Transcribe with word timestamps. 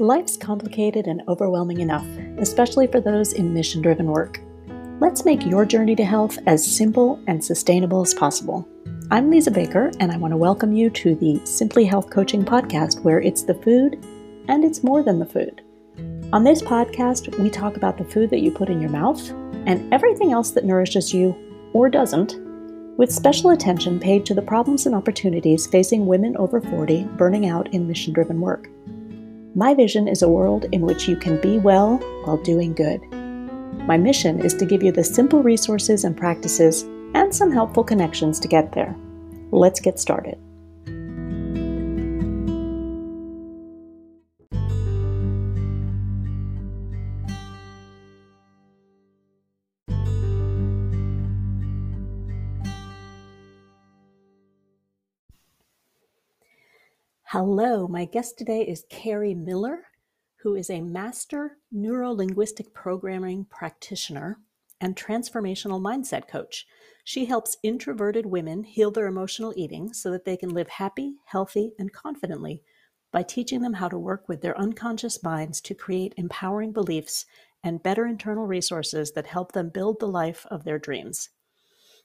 Life's 0.00 0.36
complicated 0.36 1.08
and 1.08 1.22
overwhelming 1.26 1.80
enough, 1.80 2.06
especially 2.38 2.86
for 2.86 3.00
those 3.00 3.32
in 3.32 3.52
mission 3.52 3.82
driven 3.82 4.06
work. 4.06 4.40
Let's 5.00 5.24
make 5.24 5.44
your 5.44 5.64
journey 5.64 5.96
to 5.96 6.04
health 6.04 6.38
as 6.46 6.64
simple 6.64 7.20
and 7.26 7.44
sustainable 7.44 8.02
as 8.02 8.14
possible. 8.14 8.68
I'm 9.10 9.28
Lisa 9.28 9.50
Baker, 9.50 9.90
and 9.98 10.12
I 10.12 10.16
want 10.16 10.30
to 10.30 10.36
welcome 10.36 10.72
you 10.72 10.88
to 10.90 11.16
the 11.16 11.44
Simply 11.44 11.84
Health 11.84 12.10
Coaching 12.10 12.44
Podcast, 12.44 13.02
where 13.02 13.20
it's 13.20 13.42
the 13.42 13.54
food 13.54 14.04
and 14.46 14.64
it's 14.64 14.84
more 14.84 15.02
than 15.02 15.18
the 15.18 15.26
food. 15.26 15.62
On 16.32 16.44
this 16.44 16.62
podcast, 16.62 17.36
we 17.40 17.50
talk 17.50 17.76
about 17.76 17.98
the 17.98 18.04
food 18.04 18.30
that 18.30 18.40
you 18.40 18.52
put 18.52 18.68
in 18.68 18.80
your 18.80 18.90
mouth 18.90 19.28
and 19.66 19.92
everything 19.92 20.30
else 20.30 20.52
that 20.52 20.64
nourishes 20.64 21.12
you 21.12 21.34
or 21.72 21.88
doesn't, 21.88 22.36
with 22.98 23.10
special 23.10 23.50
attention 23.50 23.98
paid 23.98 24.24
to 24.26 24.34
the 24.34 24.42
problems 24.42 24.86
and 24.86 24.94
opportunities 24.94 25.66
facing 25.66 26.06
women 26.06 26.36
over 26.36 26.60
40 26.60 27.02
burning 27.16 27.48
out 27.48 27.74
in 27.74 27.88
mission 27.88 28.12
driven 28.12 28.40
work. 28.40 28.68
My 29.54 29.74
vision 29.74 30.08
is 30.08 30.22
a 30.22 30.28
world 30.28 30.66
in 30.72 30.82
which 30.82 31.08
you 31.08 31.16
can 31.16 31.40
be 31.40 31.58
well 31.58 31.96
while 32.24 32.36
doing 32.36 32.74
good. 32.74 33.00
My 33.86 33.96
mission 33.96 34.40
is 34.40 34.54
to 34.54 34.66
give 34.66 34.82
you 34.82 34.92
the 34.92 35.04
simple 35.04 35.42
resources 35.42 36.04
and 36.04 36.16
practices 36.16 36.82
and 37.14 37.34
some 37.34 37.50
helpful 37.50 37.82
connections 37.82 38.38
to 38.40 38.48
get 38.48 38.72
there. 38.72 38.94
Let's 39.50 39.80
get 39.80 39.98
started. 39.98 40.38
Hello, 57.32 57.86
my 57.86 58.06
guest 58.06 58.38
today 58.38 58.62
is 58.62 58.86
Karrie 58.90 59.36
Miller, 59.36 59.80
who 60.36 60.54
is 60.54 60.70
a 60.70 60.80
master 60.80 61.58
neurolinguistic 61.76 62.72
programming 62.72 63.44
practitioner 63.50 64.38
and 64.80 64.96
transformational 64.96 65.78
mindset 65.78 66.26
coach. 66.26 66.66
She 67.04 67.26
helps 67.26 67.58
introverted 67.62 68.24
women 68.24 68.64
heal 68.64 68.90
their 68.90 69.06
emotional 69.06 69.52
eating 69.56 69.92
so 69.92 70.10
that 70.10 70.24
they 70.24 70.38
can 70.38 70.48
live 70.48 70.70
happy, 70.70 71.16
healthy, 71.26 71.72
and 71.78 71.92
confidently 71.92 72.62
by 73.12 73.24
teaching 73.24 73.60
them 73.60 73.74
how 73.74 73.90
to 73.90 73.98
work 73.98 74.26
with 74.26 74.40
their 74.40 74.58
unconscious 74.58 75.22
minds 75.22 75.60
to 75.60 75.74
create 75.74 76.14
empowering 76.16 76.72
beliefs 76.72 77.26
and 77.62 77.82
better 77.82 78.06
internal 78.06 78.46
resources 78.46 79.12
that 79.12 79.26
help 79.26 79.52
them 79.52 79.68
build 79.68 80.00
the 80.00 80.08
life 80.08 80.46
of 80.50 80.64
their 80.64 80.78
dreams. 80.78 81.28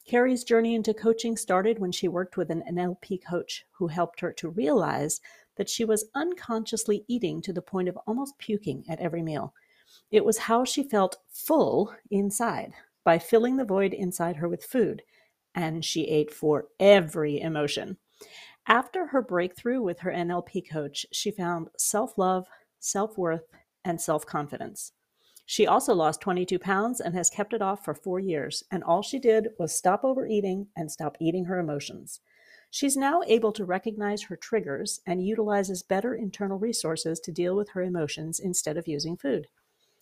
Karrie's 0.09 0.43
journey 0.43 0.75
into 0.75 0.93
coaching 0.93 1.37
started 1.37 1.79
when 1.79 1.91
she 1.91 2.07
worked 2.07 2.35
with 2.35 2.49
an 2.49 2.63
NLP 2.69 3.23
coach 3.25 3.65
who 3.71 3.87
helped 3.87 4.19
her 4.19 4.33
to 4.33 4.49
realize 4.49 5.21
that 5.55 5.69
she 5.69 5.85
was 5.85 6.09
unconsciously 6.13 7.05
eating 7.07 7.41
to 7.41 7.53
the 7.53 7.61
point 7.61 7.87
of 7.87 7.97
almost 8.05 8.37
puking 8.37 8.83
at 8.89 8.99
every 8.99 9.21
meal. 9.21 9.53
It 10.11 10.25
was 10.25 10.39
how 10.39 10.65
she 10.65 10.83
felt 10.83 11.17
full 11.31 11.93
inside 12.11 12.73
by 13.03 13.19
filling 13.19 13.57
the 13.57 13.65
void 13.65 13.93
inside 13.93 14.37
her 14.37 14.49
with 14.49 14.63
food, 14.63 15.03
and 15.55 15.85
she 15.85 16.07
ate 16.07 16.33
for 16.33 16.67
every 16.79 17.39
emotion. 17.39 17.97
After 18.67 19.07
her 19.07 19.21
breakthrough 19.21 19.81
with 19.81 19.99
her 19.99 20.11
NLP 20.11 20.69
coach, 20.69 21.05
she 21.11 21.31
found 21.31 21.67
self 21.77 22.17
love, 22.17 22.47
self 22.79 23.17
worth, 23.17 23.43
and 23.83 23.99
self 23.99 24.25
confidence. 24.25 24.93
She 25.45 25.67
also 25.67 25.93
lost 25.93 26.21
22 26.21 26.57
pounds 26.59 27.01
and 27.01 27.13
has 27.15 27.29
kept 27.29 27.53
it 27.53 27.61
off 27.61 27.83
for 27.83 27.93
four 27.93 28.19
years, 28.19 28.63
and 28.71 28.83
all 28.83 29.01
she 29.01 29.19
did 29.19 29.49
was 29.59 29.75
stop 29.75 30.03
overeating 30.03 30.67
and 30.75 30.91
stop 30.91 31.17
eating 31.19 31.45
her 31.45 31.59
emotions. 31.59 32.21
She's 32.71 32.97
now 32.97 33.21
able 33.27 33.51
to 33.51 33.65
recognize 33.65 34.23
her 34.23 34.35
triggers 34.35 35.01
and 35.05 35.25
utilizes 35.25 35.83
better 35.83 36.15
internal 36.15 36.57
resources 36.57 37.19
to 37.19 37.31
deal 37.31 37.55
with 37.55 37.69
her 37.69 37.83
emotions 37.83 38.39
instead 38.39 38.77
of 38.77 38.87
using 38.87 39.15
food. 39.15 39.47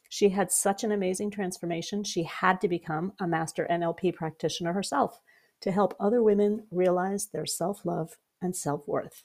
She 0.10 0.30
had 0.30 0.52
such 0.52 0.84
an 0.84 0.92
amazing 0.92 1.32
transformation, 1.32 2.04
she 2.04 2.24
had 2.24 2.62
to 2.62 2.68
become 2.68 3.14
a 3.20 3.28
master 3.28 3.68
NLP 3.70 4.14
practitioner 4.14 4.74
herself 4.74 5.20
to 5.62 5.72
help 5.72 5.96
other 6.00 6.22
women 6.22 6.68
realize 6.72 7.28
their 7.28 7.46
self 7.46 7.86
love 7.86 8.18
and 8.42 8.56
self 8.56 8.88
worth. 8.88 9.24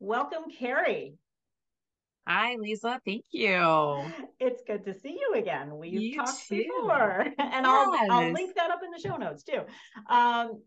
Welcome, 0.00 0.44
Karrie. 0.50 1.18
Hi, 2.26 2.56
Lisa. 2.56 3.00
Thank 3.04 3.24
you. 3.32 4.02
It's 4.40 4.62
good 4.66 4.84
to 4.86 4.94
see 4.94 5.18
you 5.20 5.34
again. 5.38 5.76
We've 5.76 6.00
you 6.00 6.16
talked 6.16 6.48
too. 6.48 6.56
before, 6.56 7.20
and 7.38 7.38
yes. 7.38 7.64
I'll 7.66 7.98
I'll 8.10 8.32
link 8.32 8.54
that 8.56 8.70
up 8.70 8.80
in 8.82 8.90
the 8.90 8.98
show 8.98 9.16
notes 9.16 9.42
too. 9.42 9.60
Um, 10.08 10.62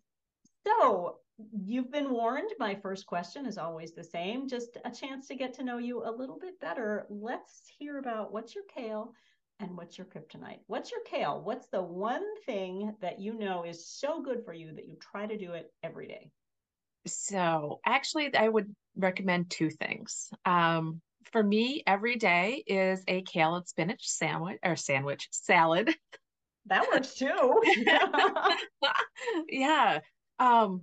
so 0.66 1.18
you've 1.64 1.92
been 1.92 2.12
warned. 2.12 2.52
My 2.60 2.76
first 2.76 3.06
question 3.08 3.46
is 3.46 3.58
always 3.58 3.94
the 3.94 4.04
same. 4.04 4.48
Just 4.48 4.78
a 4.86 4.92
chance 4.92 5.28
to 5.28 5.36
get 5.36 5.54
to 5.56 5.64
know 5.64 5.80
you 5.80 6.04
a 6.04 6.12
little 6.12 6.38
bit 6.40 6.60
better. 6.60 7.08
Let's 7.10 7.64
hear 7.80 7.98
about 7.98 8.32
what's 8.32 8.54
your 8.54 8.66
kale 8.74 9.14
and 9.60 9.76
what's 9.76 9.98
your 9.98 10.06
kryptonite. 10.06 10.60
What's 10.68 10.92
your 10.92 11.02
kale? 11.06 11.42
What's 11.44 11.68
the 11.68 11.82
one 11.82 12.24
thing 12.46 12.96
that 13.02 13.20
you 13.20 13.34
know 13.34 13.64
is 13.64 13.88
so 13.88 14.22
good 14.22 14.46
for 14.46 14.54
you 14.54 14.74
that 14.74 14.88
you 14.88 14.98
try 15.00 15.26
to 15.26 15.38
do 15.38 15.54
it 15.54 15.72
every 15.82 16.08
day? 16.08 16.30
So 17.08 17.80
actually, 17.86 18.36
I 18.36 18.48
would 18.48 18.76
recommend 18.96 19.50
two 19.50 19.70
things. 19.70 20.30
Um, 20.46 21.02
for 21.32 21.44
me 21.44 21.84
every 21.86 22.16
day 22.16 22.64
is 22.66 23.04
a 23.08 23.22
kale 23.24 23.56
and 23.56 23.68
spinach 23.68 24.08
sandwich 24.08 24.60
or 24.64 24.76
sandwich 24.76 25.28
salad. 25.32 25.94
That 26.68 26.88
works 26.92 27.14
too. 27.16 27.62
yeah. 29.50 30.00
Um 30.40 30.82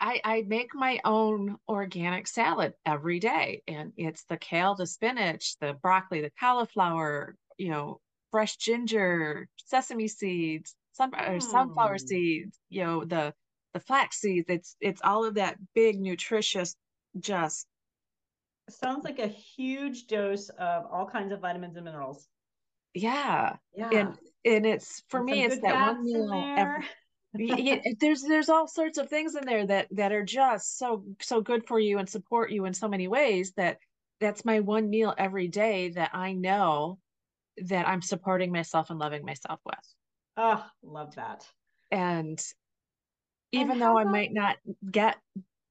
I 0.00 0.20
I 0.24 0.44
make 0.46 0.74
my 0.74 0.98
own 1.04 1.56
organic 1.68 2.26
salad 2.26 2.74
every 2.86 3.20
day 3.20 3.62
and 3.68 3.92
it's 3.96 4.24
the 4.24 4.36
kale, 4.36 4.74
the 4.74 4.86
spinach, 4.86 5.56
the 5.60 5.74
broccoli, 5.74 6.22
the 6.22 6.32
cauliflower, 6.40 7.36
you 7.58 7.68
know, 7.68 8.00
fresh 8.30 8.56
ginger, 8.56 9.48
sesame 9.66 10.08
seeds, 10.08 10.74
sun, 10.92 11.10
mm. 11.10 11.42
sunflower 11.42 11.98
hmm. 11.98 12.06
seeds, 12.06 12.58
you 12.68 12.84
know, 12.84 13.04
the 13.04 13.34
the 13.74 13.80
flax 13.80 14.20
seeds. 14.20 14.46
It's 14.48 14.76
it's 14.80 15.00
all 15.04 15.24
of 15.24 15.34
that 15.34 15.56
big 15.74 16.00
nutritious 16.00 16.76
just 17.18 17.66
sounds 18.72 19.04
like 19.04 19.18
a 19.18 19.26
huge 19.26 20.06
dose 20.06 20.48
of 20.50 20.86
all 20.90 21.06
kinds 21.06 21.32
of 21.32 21.40
vitamins 21.40 21.76
and 21.76 21.84
minerals. 21.84 22.28
Yeah. 22.94 23.56
Yeah. 23.74 23.90
And 23.92 24.18
and 24.44 24.66
it's 24.66 25.02
for 25.08 25.18
and 25.18 25.26
me 25.26 25.44
it's 25.44 25.60
that 25.60 25.94
one 25.94 26.04
meal 26.04 26.54
every, 26.56 26.84
yeah, 27.34 27.76
there's 28.00 28.22
there's 28.22 28.48
all 28.48 28.66
sorts 28.66 28.98
of 28.98 29.08
things 29.08 29.34
in 29.36 29.44
there 29.44 29.66
that 29.66 29.86
that 29.92 30.12
are 30.12 30.24
just 30.24 30.78
so 30.78 31.04
so 31.20 31.40
good 31.40 31.66
for 31.66 31.78
you 31.78 31.98
and 31.98 32.08
support 32.08 32.50
you 32.50 32.64
in 32.64 32.74
so 32.74 32.88
many 32.88 33.06
ways 33.06 33.52
that 33.56 33.78
that's 34.20 34.44
my 34.44 34.60
one 34.60 34.90
meal 34.90 35.14
every 35.16 35.48
day 35.48 35.90
that 35.90 36.10
I 36.12 36.32
know 36.32 36.98
that 37.66 37.86
I'm 37.86 38.02
supporting 38.02 38.52
myself 38.52 38.90
and 38.90 38.98
loving 38.98 39.24
myself 39.24 39.60
with. 39.64 39.94
Oh, 40.36 40.64
love 40.82 41.14
that. 41.16 41.46
And 41.90 42.42
even 43.52 43.72
and 43.72 43.82
though 43.82 43.98
I 43.98 44.04
might 44.04 44.32
not 44.32 44.56
get 44.90 45.16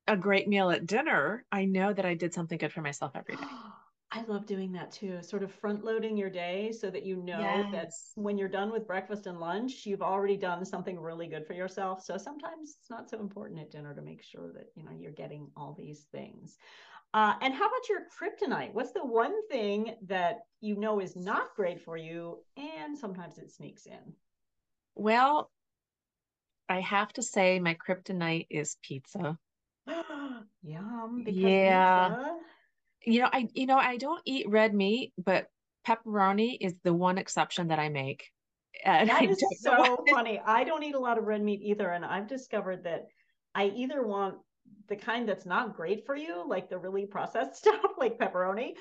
a 0.10 0.18
great 0.18 0.48
meal 0.48 0.72
at 0.72 0.88
dinner, 0.88 1.46
I 1.52 1.66
know 1.66 1.94
that 1.94 2.06
I 2.06 2.16
did 2.16 2.34
something 2.34 2.58
good 2.58 2.74
for 2.74 2.82
myself 2.82 3.12
every 3.16 3.36
day. 3.36 3.44
I 4.12 4.24
love 4.24 4.48
doing 4.48 4.72
that 4.72 4.92
too. 4.92 5.22
Sort 5.22 5.44
of 5.44 5.52
front 5.52 5.86
loading 5.86 6.18
your 6.18 6.32
day 6.32 6.72
so 6.72 6.90
that 6.90 7.06
you 7.06 7.18
know 7.18 7.40
yes. 7.40 7.72
that 7.72 7.92
when 8.16 8.40
you're 8.40 8.50
done 8.50 8.72
with 8.72 8.88
breakfast 8.88 9.28
and 9.28 9.40
lunch, 9.40 9.86
you've 9.86 10.02
already 10.02 10.36
done 10.36 10.66
something 10.66 11.00
really 11.00 11.28
good 11.28 11.46
for 11.46 11.54
yourself. 11.54 12.04
So 12.04 12.18
sometimes 12.18 12.78
it's 12.80 12.90
not 12.90 13.08
so 13.08 13.20
important 13.20 13.60
at 13.60 13.70
dinner 13.70 13.94
to 13.94 14.02
make 14.02 14.24
sure 14.24 14.52
that 14.54 14.72
you 14.76 14.84
know 14.84 14.90
you're 14.98 15.12
getting 15.12 15.52
all 15.56 15.76
these 15.78 16.08
things. 16.12 16.58
Uh, 17.14 17.36
and 17.42 17.54
how 17.54 17.68
about 17.68 17.88
your 17.88 18.02
kryptonite? 18.10 18.74
What's 18.74 18.94
the 18.94 19.06
one 19.06 19.48
thing 19.48 19.96
that 20.08 20.40
you 20.60 20.76
know 20.76 21.00
is 21.00 21.16
not 21.16 21.56
great 21.56 21.80
for 21.80 21.96
you, 21.96 22.40
and 22.58 22.98
sometimes 22.98 23.38
it 23.38 23.52
sneaks 23.52 23.86
in? 23.86 24.14
Well, 24.96 25.52
I 26.68 26.82
have 26.82 27.14
to 27.14 27.22
say 27.22 27.60
my 27.60 27.76
kryptonite 27.76 28.48
is 28.50 28.78
pizza. 28.82 29.38
Yum. 30.64 31.24
yeah. 31.28 32.10
Pizza? 32.10 32.38
You 33.06 33.22
know, 33.22 33.30
I 33.32 33.48
you 33.54 33.66
know, 33.66 33.78
I 33.78 33.98
don't 33.98 34.22
eat 34.26 34.50
red 34.50 34.74
meat, 34.74 35.14
but 35.18 35.48
pepperoni 35.88 36.58
is 36.60 36.76
the 36.84 36.94
one 36.94 37.18
exception 37.18 37.70
that 37.70 37.80
I 37.80 37.90
make. 37.90 38.26
And 38.86 39.10
that 39.10 39.24
is 39.24 39.44
so 39.60 40.06
funny. 40.10 40.40
I 40.46 40.64
don't 40.64 40.84
eat 40.84 40.96
a 40.96 41.00
lot 41.00 41.18
of 41.18 41.26
red 41.26 41.42
meat 41.42 41.62
either. 41.64 41.90
And 41.90 42.06
I've 42.06 42.28
discovered 42.28 42.84
that 42.84 43.08
I 43.56 43.66
either 43.76 44.06
want 44.06 44.36
the 44.88 44.96
kind 44.96 45.28
that's 45.28 45.46
not 45.46 45.76
great 45.76 46.06
for 46.06 46.16
you, 46.16 46.48
like 46.48 46.70
the 46.70 46.78
really 46.78 47.06
processed 47.06 47.56
stuff, 47.58 47.92
like 47.98 48.20
pepperoni, 48.20 48.74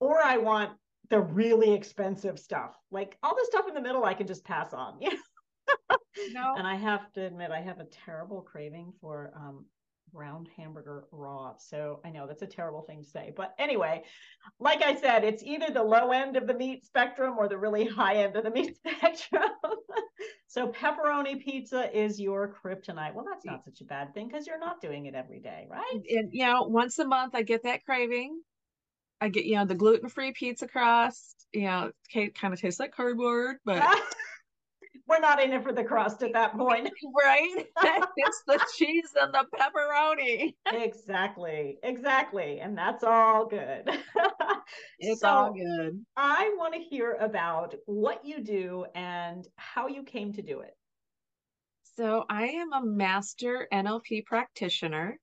or 0.00 0.20
I 0.22 0.38
want 0.38 0.72
the 1.10 1.20
really 1.20 1.72
expensive 1.72 2.38
stuff. 2.38 2.76
Like 2.90 3.16
all 3.22 3.34
the 3.34 3.46
stuff 3.46 3.68
in 3.68 3.74
the 3.74 3.80
middle, 3.80 4.04
I 4.04 4.14
can 4.14 4.26
just 4.26 4.44
pass 4.44 4.72
on. 4.72 4.98
Yeah. 6.20 6.32
no. 6.32 6.54
And 6.56 6.66
I 6.66 6.74
have 6.74 7.12
to 7.12 7.24
admit, 7.24 7.50
I 7.50 7.60
have 7.60 7.78
a 7.78 7.84
terrible 7.84 8.40
craving 8.40 8.92
for 9.00 9.32
um, 9.36 9.66
round 10.12 10.48
hamburger 10.56 11.04
raw. 11.12 11.54
So 11.58 12.00
I 12.04 12.10
know 12.10 12.26
that's 12.26 12.42
a 12.42 12.46
terrible 12.46 12.82
thing 12.82 13.02
to 13.02 13.08
say. 13.08 13.32
But 13.36 13.54
anyway, 13.58 14.02
like 14.58 14.82
I 14.82 14.94
said, 14.94 15.24
it's 15.24 15.42
either 15.42 15.66
the 15.72 15.82
low 15.82 16.10
end 16.10 16.36
of 16.36 16.46
the 16.46 16.54
meat 16.54 16.84
spectrum 16.84 17.36
or 17.38 17.48
the 17.48 17.58
really 17.58 17.86
high 17.86 18.16
end 18.16 18.36
of 18.36 18.44
the 18.44 18.50
meat 18.50 18.76
spectrum. 18.98 19.50
so 20.46 20.68
pepperoni 20.68 21.42
pizza 21.42 21.96
is 21.96 22.20
your 22.20 22.54
kryptonite. 22.62 23.14
Well, 23.14 23.24
that's 23.28 23.44
not 23.44 23.64
such 23.64 23.80
a 23.80 23.84
bad 23.84 24.14
thing 24.14 24.28
because 24.28 24.46
you're 24.46 24.58
not 24.58 24.80
doing 24.80 25.06
it 25.06 25.14
every 25.14 25.40
day, 25.40 25.66
right? 25.70 26.02
And 26.10 26.30
you 26.32 26.44
know, 26.44 26.62
once 26.64 26.98
a 26.98 27.06
month 27.06 27.34
I 27.34 27.42
get 27.42 27.64
that 27.64 27.84
craving. 27.84 28.40
I 29.20 29.30
get, 29.30 29.46
you 29.46 29.56
know, 29.56 29.64
the 29.64 29.74
gluten-free 29.74 30.30
pizza 30.32 30.68
crust, 30.68 31.48
you 31.52 31.62
know, 31.62 31.90
it 32.14 32.38
kind 32.38 32.54
of 32.54 32.60
tastes 32.60 32.78
like 32.78 32.92
cardboard, 32.92 33.56
but 33.64 33.82
we're 35.08 35.20
not 35.20 35.42
in 35.42 35.52
it 35.52 35.62
for 35.62 35.72
the 35.72 35.84
crust 35.84 36.22
at 36.22 36.32
that 36.34 36.56
point. 36.56 36.90
right? 37.24 37.66
it's 38.16 38.42
the 38.46 38.60
cheese 38.76 39.14
and 39.20 39.32
the 39.32 39.46
pepperoni. 39.56 40.54
exactly. 40.66 41.78
Exactly. 41.82 42.60
And 42.60 42.76
that's 42.76 43.02
all 43.02 43.46
good. 43.46 43.88
it's 44.98 45.22
so 45.22 45.28
all 45.28 45.52
good. 45.52 46.04
I 46.16 46.54
want 46.58 46.74
to 46.74 46.80
hear 46.80 47.16
about 47.20 47.74
what 47.86 48.24
you 48.24 48.42
do 48.42 48.84
and 48.94 49.46
how 49.56 49.88
you 49.88 50.02
came 50.02 50.32
to 50.34 50.42
do 50.42 50.60
it. 50.60 50.76
So, 51.96 52.24
I 52.30 52.44
am 52.44 52.72
a 52.72 52.84
master 52.84 53.66
NLP 53.72 54.24
practitioner 54.24 55.18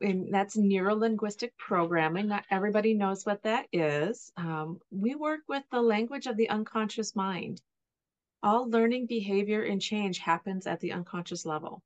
and 0.00 0.32
that's 0.32 0.56
neuro 0.56 0.94
linguistic 0.94 1.56
programming. 1.58 2.28
Not 2.28 2.44
everybody 2.50 2.94
knows 2.94 3.26
what 3.26 3.42
that 3.42 3.66
is. 3.72 4.32
Um, 4.36 4.80
we 4.90 5.14
work 5.14 5.40
with 5.48 5.62
the 5.70 5.82
language 5.82 6.26
of 6.26 6.36
the 6.36 6.48
unconscious 6.48 7.14
mind. 7.14 7.60
All 8.42 8.70
learning, 8.70 9.06
behavior, 9.06 9.62
and 9.62 9.80
change 9.80 10.18
happens 10.18 10.66
at 10.66 10.80
the 10.80 10.92
unconscious 10.92 11.44
level. 11.44 11.82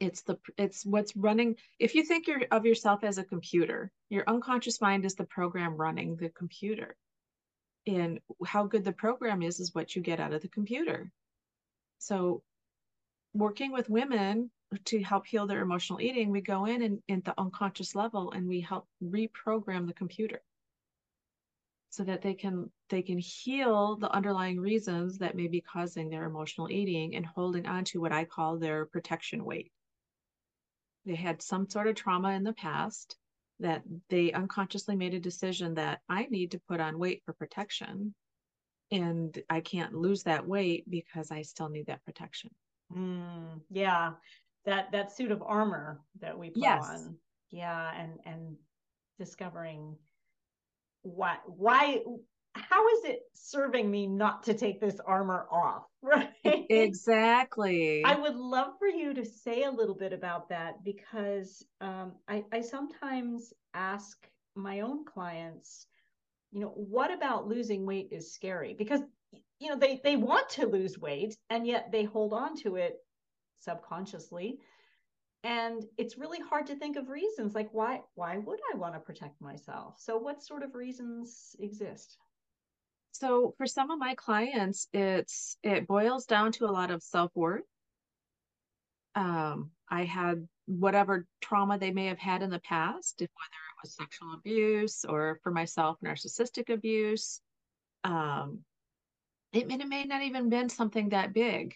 It's 0.00 0.22
the 0.22 0.38
it's 0.56 0.86
what's 0.86 1.16
running. 1.16 1.56
If 1.78 1.94
you 1.94 2.04
think 2.04 2.26
you're, 2.26 2.42
of 2.50 2.64
yourself 2.64 3.04
as 3.04 3.18
a 3.18 3.24
computer, 3.24 3.90
your 4.08 4.24
unconscious 4.26 4.80
mind 4.80 5.04
is 5.04 5.16
the 5.16 5.24
program 5.24 5.76
running 5.76 6.16
the 6.16 6.30
computer. 6.30 6.96
And 7.86 8.20
how 8.46 8.64
good 8.64 8.84
the 8.84 8.92
program 8.92 9.42
is 9.42 9.60
is 9.60 9.74
what 9.74 9.94
you 9.96 10.02
get 10.02 10.20
out 10.20 10.32
of 10.32 10.42
the 10.42 10.48
computer. 10.48 11.10
So 11.98 12.42
working 13.34 13.72
with 13.72 13.90
women 13.90 14.50
to 14.86 15.02
help 15.02 15.26
heal 15.26 15.46
their 15.46 15.60
emotional 15.60 16.00
eating, 16.00 16.30
we 16.30 16.40
go 16.40 16.66
in 16.66 16.82
and 16.82 17.02
at 17.08 17.24
the 17.24 17.34
unconscious 17.38 17.94
level 17.94 18.30
and 18.32 18.46
we 18.46 18.60
help 18.60 18.86
reprogram 19.02 19.86
the 19.86 19.94
computer 19.94 20.40
so 21.90 22.04
that 22.04 22.22
they 22.22 22.34
can 22.34 22.70
they 22.90 23.02
can 23.02 23.18
heal 23.18 23.96
the 23.96 24.10
underlying 24.10 24.60
reasons 24.60 25.18
that 25.18 25.36
may 25.36 25.48
be 25.48 25.60
causing 25.60 26.08
their 26.08 26.24
emotional 26.24 26.70
eating 26.70 27.14
and 27.16 27.26
holding 27.26 27.66
on 27.66 27.84
to 27.84 28.00
what 28.00 28.12
I 28.12 28.24
call 28.24 28.58
their 28.58 28.86
protection 28.86 29.44
weight. 29.44 29.72
They 31.06 31.14
had 31.14 31.42
some 31.42 31.68
sort 31.68 31.86
of 31.86 31.94
trauma 31.94 32.32
in 32.32 32.44
the 32.44 32.52
past 32.52 33.16
that 33.60 33.82
they 34.08 34.32
unconsciously 34.32 34.94
made 34.94 35.14
a 35.14 35.20
decision 35.20 35.74
that 35.74 36.00
I 36.08 36.26
need 36.30 36.52
to 36.52 36.60
put 36.68 36.80
on 36.80 36.98
weight 36.98 37.22
for 37.24 37.32
protection 37.32 38.14
and 38.90 39.38
I 39.50 39.60
can't 39.60 39.94
lose 39.94 40.22
that 40.22 40.46
weight 40.46 40.88
because 40.88 41.30
I 41.30 41.42
still 41.42 41.68
need 41.68 41.86
that 41.86 42.04
protection. 42.04 42.50
Mm, 42.94 43.60
yeah 43.70 44.12
that 44.64 44.92
that 44.92 45.10
suit 45.10 45.30
of 45.30 45.42
armor 45.42 46.00
that 46.20 46.38
we 46.38 46.50
put 46.50 46.62
yes. 46.62 46.86
on 46.88 47.16
yeah 47.50 47.90
and 47.98 48.18
and 48.24 48.56
discovering 49.18 49.96
why 51.02 51.36
why 51.46 52.00
how 52.54 52.88
is 52.88 53.04
it 53.04 53.20
serving 53.34 53.90
me 53.90 54.06
not 54.06 54.42
to 54.44 54.54
take 54.54 54.80
this 54.80 54.98
armor 55.06 55.46
off 55.50 55.84
right? 56.02 56.30
Exactly. 56.44 58.02
I 58.04 58.16
would 58.16 58.36
love 58.36 58.72
for 58.78 58.88
you 58.88 59.14
to 59.14 59.24
say 59.24 59.64
a 59.64 59.70
little 59.70 59.94
bit 59.94 60.12
about 60.12 60.48
that 60.48 60.84
because 60.84 61.64
um, 61.80 62.12
I, 62.28 62.44
I 62.52 62.60
sometimes 62.60 63.52
ask 63.74 64.16
my 64.54 64.80
own 64.80 65.04
clients 65.04 65.86
you 66.50 66.60
know 66.60 66.68
what 66.68 67.12
about 67.12 67.46
losing 67.46 67.84
weight 67.84 68.08
is 68.10 68.32
scary? 68.32 68.74
Because 68.76 69.00
you 69.58 69.68
know 69.68 69.76
they 69.76 70.00
they 70.02 70.16
want 70.16 70.48
to 70.50 70.66
lose 70.66 70.98
weight 70.98 71.36
and 71.50 71.66
yet 71.66 71.90
they 71.92 72.04
hold 72.04 72.32
on 72.32 72.56
to 72.62 72.76
it 72.76 72.96
subconsciously 73.60 74.58
and 75.44 75.84
it's 75.96 76.18
really 76.18 76.40
hard 76.40 76.66
to 76.66 76.76
think 76.76 76.96
of 76.96 77.08
reasons 77.08 77.54
like 77.54 77.68
why 77.72 78.00
why 78.14 78.38
would 78.38 78.58
i 78.72 78.76
want 78.76 78.94
to 78.94 79.00
protect 79.00 79.40
myself? 79.40 79.94
So 79.98 80.16
what 80.18 80.42
sort 80.42 80.62
of 80.62 80.74
reasons 80.74 81.54
exist? 81.60 82.16
So 83.12 83.54
for 83.56 83.66
some 83.66 83.90
of 83.90 83.98
my 83.98 84.14
clients 84.14 84.88
it's 84.92 85.56
it 85.62 85.86
boils 85.86 86.26
down 86.26 86.52
to 86.52 86.64
a 86.66 86.72
lot 86.72 86.90
of 86.90 87.02
self-worth. 87.02 87.64
Um 89.14 89.70
i 89.88 90.04
had 90.04 90.46
whatever 90.66 91.26
trauma 91.40 91.78
they 91.78 91.90
may 91.90 92.06
have 92.06 92.18
had 92.18 92.42
in 92.42 92.50
the 92.50 92.60
past 92.60 93.22
if 93.22 93.30
whether 93.30 93.48
it 93.50 93.82
was 93.82 93.94
sexual 93.94 94.34
abuse 94.34 95.04
or 95.04 95.40
for 95.42 95.50
myself 95.50 95.96
narcissistic 96.04 96.68
abuse 96.72 97.40
um 98.04 98.58
it, 99.52 99.70
it 99.70 99.88
may 99.88 100.04
not 100.04 100.22
even 100.22 100.50
been 100.50 100.68
something 100.68 101.08
that 101.08 101.32
big. 101.32 101.74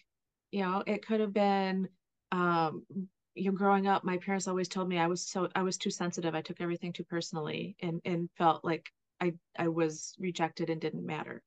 You 0.50 0.62
know 0.62 0.82
it 0.86 1.06
could 1.06 1.20
have 1.20 1.32
been 1.32 1.88
um 2.32 2.84
you 3.34 3.50
know 3.50 3.56
growing 3.56 3.86
up 3.86 4.04
my 4.04 4.18
parents 4.18 4.48
always 4.48 4.68
told 4.68 4.88
me 4.88 4.98
i 4.98 5.06
was 5.06 5.22
so 5.26 5.48
i 5.54 5.62
was 5.62 5.78
too 5.78 5.90
sensitive. 5.90 6.34
I 6.34 6.42
took 6.42 6.60
everything 6.60 6.92
too 6.92 7.04
personally 7.04 7.76
and 7.80 8.00
and 8.04 8.28
felt 8.36 8.64
like 8.64 8.90
i 9.20 9.32
i 9.58 9.68
was 9.68 10.14
rejected 10.18 10.70
and 10.70 10.80
didn't 10.80 11.06
matter. 11.06 11.42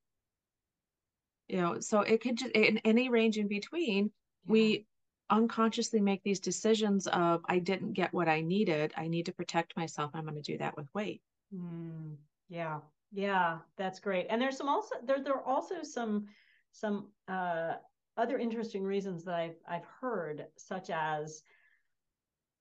You 1.47 1.57
know 1.57 1.79
so 1.79 2.01
it 2.01 2.21
could 2.21 2.37
just 2.37 2.51
in 2.51 2.79
any 2.79 3.09
range 3.09 3.37
in 3.37 3.47
between 3.47 4.05
yeah. 4.05 4.51
we 4.51 4.87
unconsciously 5.29 6.01
make 6.01 6.21
these 6.23 6.39
decisions 6.39 7.07
of 7.07 7.41
i 7.45 7.59
didn't 7.59 7.93
get 7.93 8.13
what 8.13 8.27
i 8.27 8.41
needed. 8.41 8.93
I 8.97 9.07
need 9.07 9.25
to 9.27 9.33
protect 9.33 9.77
myself. 9.77 10.11
I'm 10.13 10.23
going 10.23 10.35
to 10.35 10.41
do 10.41 10.57
that 10.57 10.75
with 10.75 10.88
weight. 10.93 11.21
Mm, 11.53 12.15
yeah. 12.49 12.79
Yeah 13.11 13.59
that's 13.77 13.99
great. 13.99 14.27
And 14.29 14.41
there's 14.41 14.57
some 14.57 14.69
also 14.69 14.95
there, 15.05 15.23
there 15.23 15.35
are 15.35 15.45
also 15.45 15.83
some 15.83 16.25
some 16.71 17.07
uh 17.27 17.73
other 18.17 18.38
interesting 18.38 18.83
reasons 18.83 19.23
that 19.25 19.35
I've 19.35 19.57
I've 19.67 19.85
heard, 20.01 20.47
such 20.57 20.89
as 20.89 21.43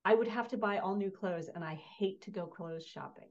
I 0.04 0.14
would 0.14 0.28
have 0.28 0.48
to 0.48 0.58
buy 0.58 0.78
all 0.78 0.96
new 0.96 1.10
clothes 1.10 1.48
and 1.54 1.64
I 1.64 1.80
hate 1.98 2.22
to 2.22 2.30
go 2.30 2.46
clothes 2.46 2.86
shopping. 2.86 3.28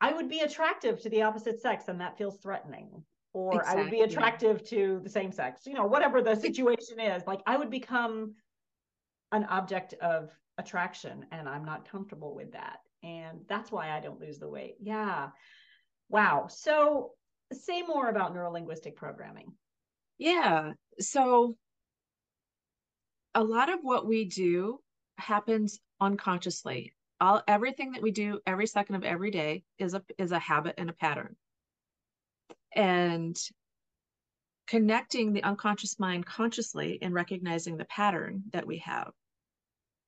I 0.00 0.12
would 0.12 0.28
be 0.28 0.40
attractive 0.40 1.00
to 1.02 1.08
the 1.08 1.22
opposite 1.22 1.60
sex 1.60 1.84
and 1.88 2.00
that 2.00 2.18
feels 2.18 2.38
threatening. 2.38 3.04
Or 3.32 3.60
exactly. 3.60 3.80
I 3.80 3.82
would 3.82 3.90
be 3.90 4.00
attractive 4.02 4.62
to 4.68 5.00
the 5.02 5.08
same 5.08 5.32
sex, 5.32 5.62
you 5.64 5.72
know, 5.72 5.86
whatever 5.86 6.20
the 6.20 6.34
situation 6.34 7.00
is. 7.00 7.22
Like 7.26 7.40
I 7.46 7.56
would 7.56 7.70
become 7.70 8.34
an 9.30 9.44
object 9.44 9.94
of 10.02 10.30
attraction 10.58 11.24
and 11.32 11.48
I'm 11.48 11.64
not 11.64 11.88
comfortable 11.90 12.34
with 12.34 12.52
that. 12.52 12.80
And 13.02 13.40
that's 13.48 13.72
why 13.72 13.90
I 13.90 14.00
don't 14.00 14.20
lose 14.20 14.38
the 14.38 14.50
weight. 14.50 14.74
Yeah. 14.82 15.28
Wow. 16.10 16.48
So 16.50 17.12
say 17.52 17.80
more 17.80 18.10
about 18.10 18.34
neurolinguistic 18.34 18.96
programming. 18.96 19.52
Yeah. 20.18 20.72
So 21.00 21.56
a 23.34 23.42
lot 23.42 23.72
of 23.72 23.78
what 23.80 24.06
we 24.06 24.26
do 24.26 24.78
happens 25.22 25.80
unconsciously. 26.00 26.92
All 27.20 27.42
everything 27.46 27.92
that 27.92 28.02
we 28.02 28.10
do 28.10 28.40
every 28.46 28.66
second 28.66 28.96
of 28.96 29.04
every 29.04 29.30
day 29.30 29.64
is 29.78 29.94
a 29.94 30.02
is 30.18 30.32
a 30.32 30.38
habit 30.38 30.74
and 30.78 30.90
a 30.90 30.92
pattern. 30.92 31.36
And 32.74 33.38
connecting 34.66 35.32
the 35.32 35.42
unconscious 35.42 35.98
mind 35.98 36.26
consciously 36.26 36.98
and 37.02 37.14
recognizing 37.14 37.76
the 37.76 37.84
pattern 37.84 38.42
that 38.52 38.66
we 38.66 38.78
have. 38.78 39.12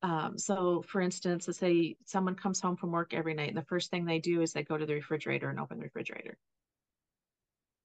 Um, 0.03 0.37
so, 0.37 0.83
for 0.87 1.01
instance, 1.01 1.47
let's 1.47 1.59
say 1.59 1.97
someone 2.05 2.35
comes 2.35 2.61
home 2.61 2.77
from 2.77 2.93
work 2.93 3.15
every 3.15 3.35
night, 3.35 3.49
and 3.49 3.57
the 3.57 3.63
first 3.63 3.91
thing 3.91 4.05
they 4.05 4.19
do 4.19 4.43
is 4.43 4.53
they 4.53 4.63
go 4.63 4.77
to 4.77 4.85
the 4.85 4.95
refrigerator 4.95 5.49
and 5.49 5.59
open 5.59 5.79
the 5.79 5.85
refrigerator. 5.85 6.37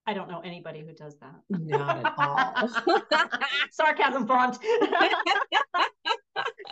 I 0.06 0.14
don't 0.14 0.28
know 0.28 0.40
anybody 0.40 0.82
who 0.82 0.92
does 0.92 1.18
that. 1.20 1.36
Not 1.50 2.06
at 2.06 2.14
all. 2.18 3.30
Sarcasm 3.72 4.26
font. 4.26 4.58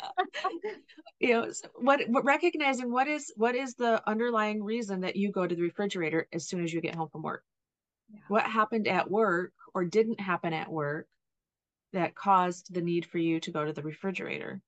you 1.19 1.29
know 1.29 1.51
what, 1.75 2.01
what 2.07 2.25
recognizing 2.25 2.91
what 2.91 3.07
is 3.07 3.31
what 3.35 3.55
is 3.55 3.75
the 3.75 4.01
underlying 4.07 4.63
reason 4.63 5.01
that 5.01 5.15
you 5.15 5.31
go 5.31 5.45
to 5.45 5.55
the 5.55 5.61
refrigerator 5.61 6.27
as 6.33 6.47
soon 6.47 6.63
as 6.63 6.73
you 6.73 6.81
get 6.81 6.95
home 6.95 7.09
from 7.09 7.23
work 7.23 7.43
yeah. 8.11 8.19
what 8.27 8.43
happened 8.43 8.87
at 8.87 9.09
work 9.09 9.53
or 9.73 9.85
didn't 9.85 10.19
happen 10.19 10.53
at 10.53 10.71
work 10.71 11.07
that 11.93 12.15
caused 12.15 12.73
the 12.73 12.81
need 12.81 13.05
for 13.05 13.17
you 13.17 13.39
to 13.39 13.51
go 13.51 13.65
to 13.65 13.73
the 13.73 13.81
refrigerator 13.81 14.61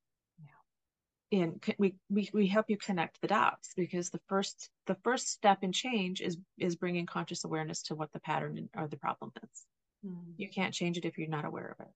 yeah. 1.31 1.41
and 1.41 1.63
we, 1.77 1.95
we 2.09 2.29
we 2.33 2.47
help 2.47 2.69
you 2.69 2.77
connect 2.77 3.21
the 3.21 3.27
dots 3.27 3.71
because 3.75 4.09
the 4.09 4.21
first 4.27 4.69
the 4.87 4.97
first 5.03 5.27
step 5.27 5.59
in 5.63 5.71
change 5.71 6.21
is 6.21 6.37
is 6.57 6.75
bringing 6.75 7.05
conscious 7.05 7.43
awareness 7.43 7.83
to 7.83 7.95
what 7.95 8.11
the 8.13 8.19
pattern 8.19 8.69
or 8.75 8.87
the 8.87 8.97
problem 8.97 9.31
is 9.43 9.65
mm. 10.05 10.33
you 10.37 10.49
can't 10.49 10.73
change 10.73 10.97
it 10.97 11.05
if 11.05 11.17
you're 11.17 11.27
not 11.27 11.45
aware 11.45 11.75
of 11.77 11.85
it 11.85 11.91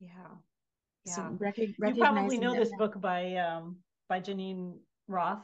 yeah 0.00 0.36
yeah. 1.06 1.14
So 1.14 1.36
rec- 1.38 1.58
you 1.58 1.74
probably 1.96 2.38
know 2.38 2.54
this 2.54 2.70
book 2.76 3.00
by 3.00 3.36
um, 3.36 3.76
by 4.08 4.20
Geneen 4.20 4.74
Roth. 5.08 5.42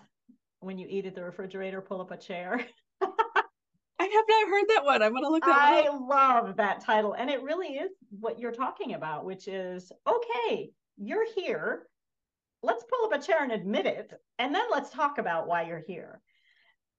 When 0.61 0.79
you 0.79 0.87
eat 0.89 1.07
at 1.07 1.15
the 1.15 1.25
refrigerator, 1.25 1.81
pull 1.81 2.01
up 2.01 2.11
a 2.11 2.17
chair. 2.17 2.61
I 3.03 4.05
have 4.05 4.25
not 4.29 4.49
heard 4.49 4.65
that 4.69 4.85
one. 4.85 5.03
I'm 5.03 5.13
going 5.13 5.25
to 5.25 5.31
look 5.31 5.45
that 5.45 5.51
up. 5.51 5.57
I 5.57 5.89
up. 5.89 6.01
love 6.09 6.57
that 6.57 6.81
title, 6.85 7.15
and 7.15 7.31
it 7.31 7.43
really 7.43 7.69
is 7.69 7.91
what 8.21 8.39
you're 8.39 8.53
talking 8.53 8.95
about, 8.95 9.25
which 9.25 9.49
is 9.49 9.93
okay. 10.09 10.71
You're 10.97 11.27
here. 11.35 11.87
Let's 12.65 12.85
pull 12.85 13.07
up 13.07 13.21
a 13.21 13.25
chair 13.25 13.43
and 13.43 13.53
admit 13.53 13.87
it, 13.87 14.13
and 14.39 14.55
then 14.55 14.65
let's 14.71 14.91
talk 14.91 15.19
about 15.19 15.49
why 15.49 15.63
you're 15.63 15.83
here, 15.87 16.21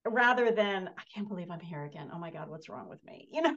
rather 0.05 0.51
than 0.51 0.89
I 0.98 1.03
can't 1.13 1.27
believe 1.27 1.51
I'm 1.51 1.60
here 1.60 1.86
again. 1.86 2.10
Oh 2.13 2.20
my 2.20 2.32
God, 2.32 2.50
what's 2.50 2.70
wrong 2.70 2.89
with 2.89 3.03
me? 3.03 3.27
You 3.34 3.41
know, 3.41 3.55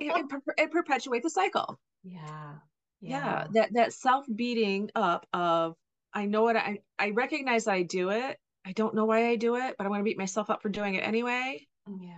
it, 0.00 0.26
it, 0.30 0.42
it 0.56 0.70
perpetuates 0.72 1.24
the 1.24 1.30
cycle. 1.30 1.78
Yeah, 2.02 2.54
yeah, 3.00 3.10
yeah 3.10 3.46
that 3.52 3.72
that 3.72 3.92
self 3.92 4.26
beating 4.34 4.90
up 4.94 5.26
of 5.32 5.76
i 6.14 6.24
know 6.24 6.42
what 6.42 6.56
i 6.56 6.78
i 6.98 7.10
recognize 7.10 7.66
i 7.66 7.82
do 7.82 8.10
it 8.10 8.38
I 8.68 8.72
don't 8.72 8.94
know 8.94 9.06
why 9.06 9.28
I 9.28 9.36
do 9.36 9.56
it, 9.56 9.76
but 9.78 9.84
I'm 9.84 9.90
going 9.90 10.00
to 10.00 10.04
beat 10.04 10.18
myself 10.18 10.50
up 10.50 10.60
for 10.60 10.68
doing 10.68 10.94
it 10.94 11.00
anyway. 11.00 11.66
Yeah. 12.00 12.10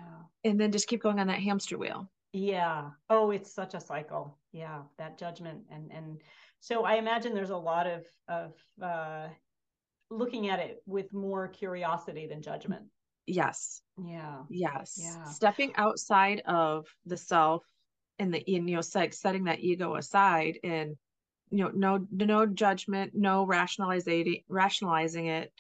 And 0.43 0.61
then 0.61 0.73
just 0.73 0.89
keep 0.89 1.01
going 1.01 1.21
on 1.21 1.29
that 1.29 1.39
hamster 1.39 1.79
wheel. 1.79 2.11
Yeah. 2.33 2.91
Oh, 3.09 3.31
it's 3.31 3.55
such 3.55 3.75
a 3.75 3.81
cycle. 3.81 4.37
Yeah, 4.53 4.83
that 4.99 5.17
judgment 5.17 5.61
and 5.71 5.93
and 5.93 6.21
so 6.59 6.85
I 6.85 6.97
imagine 6.97 7.35
there's 7.35 7.51
a 7.51 7.57
lot 7.57 7.87
of 7.87 8.05
of 8.29 8.55
uh 8.83 9.29
looking 10.11 10.49
at 10.49 10.59
it 10.59 10.83
with 10.87 11.13
more 11.13 11.47
curiosity 11.47 12.27
than 12.27 12.43
judgment. 12.43 12.87
Yes. 13.27 13.81
Yeah. 14.05 14.43
Yes. 14.49 14.99
Yeah. 15.01 15.25
Stepping 15.27 15.73
outside 15.77 16.43
of 16.47 16.87
the 17.07 17.17
self 17.17 17.65
and 18.21 18.33
the 18.33 18.45
you 18.47 18.61
know 18.61 18.81
setting 18.83 19.45
that 19.45 19.61
ego 19.61 19.97
aside 19.97 20.59
and 20.63 20.97
you 21.51 21.65
know 21.65 21.71
no 21.75 22.07
no 22.13 22.47
judgment, 22.47 23.13
no 23.15 23.45
rationalizing 23.45 24.43
rationalizing 24.49 25.27
it. 25.27 25.53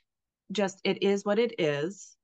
Just 0.52 0.80
it 0.84 1.02
is 1.02 1.24
what 1.24 1.38
it 1.38 1.54
is. 1.58 2.16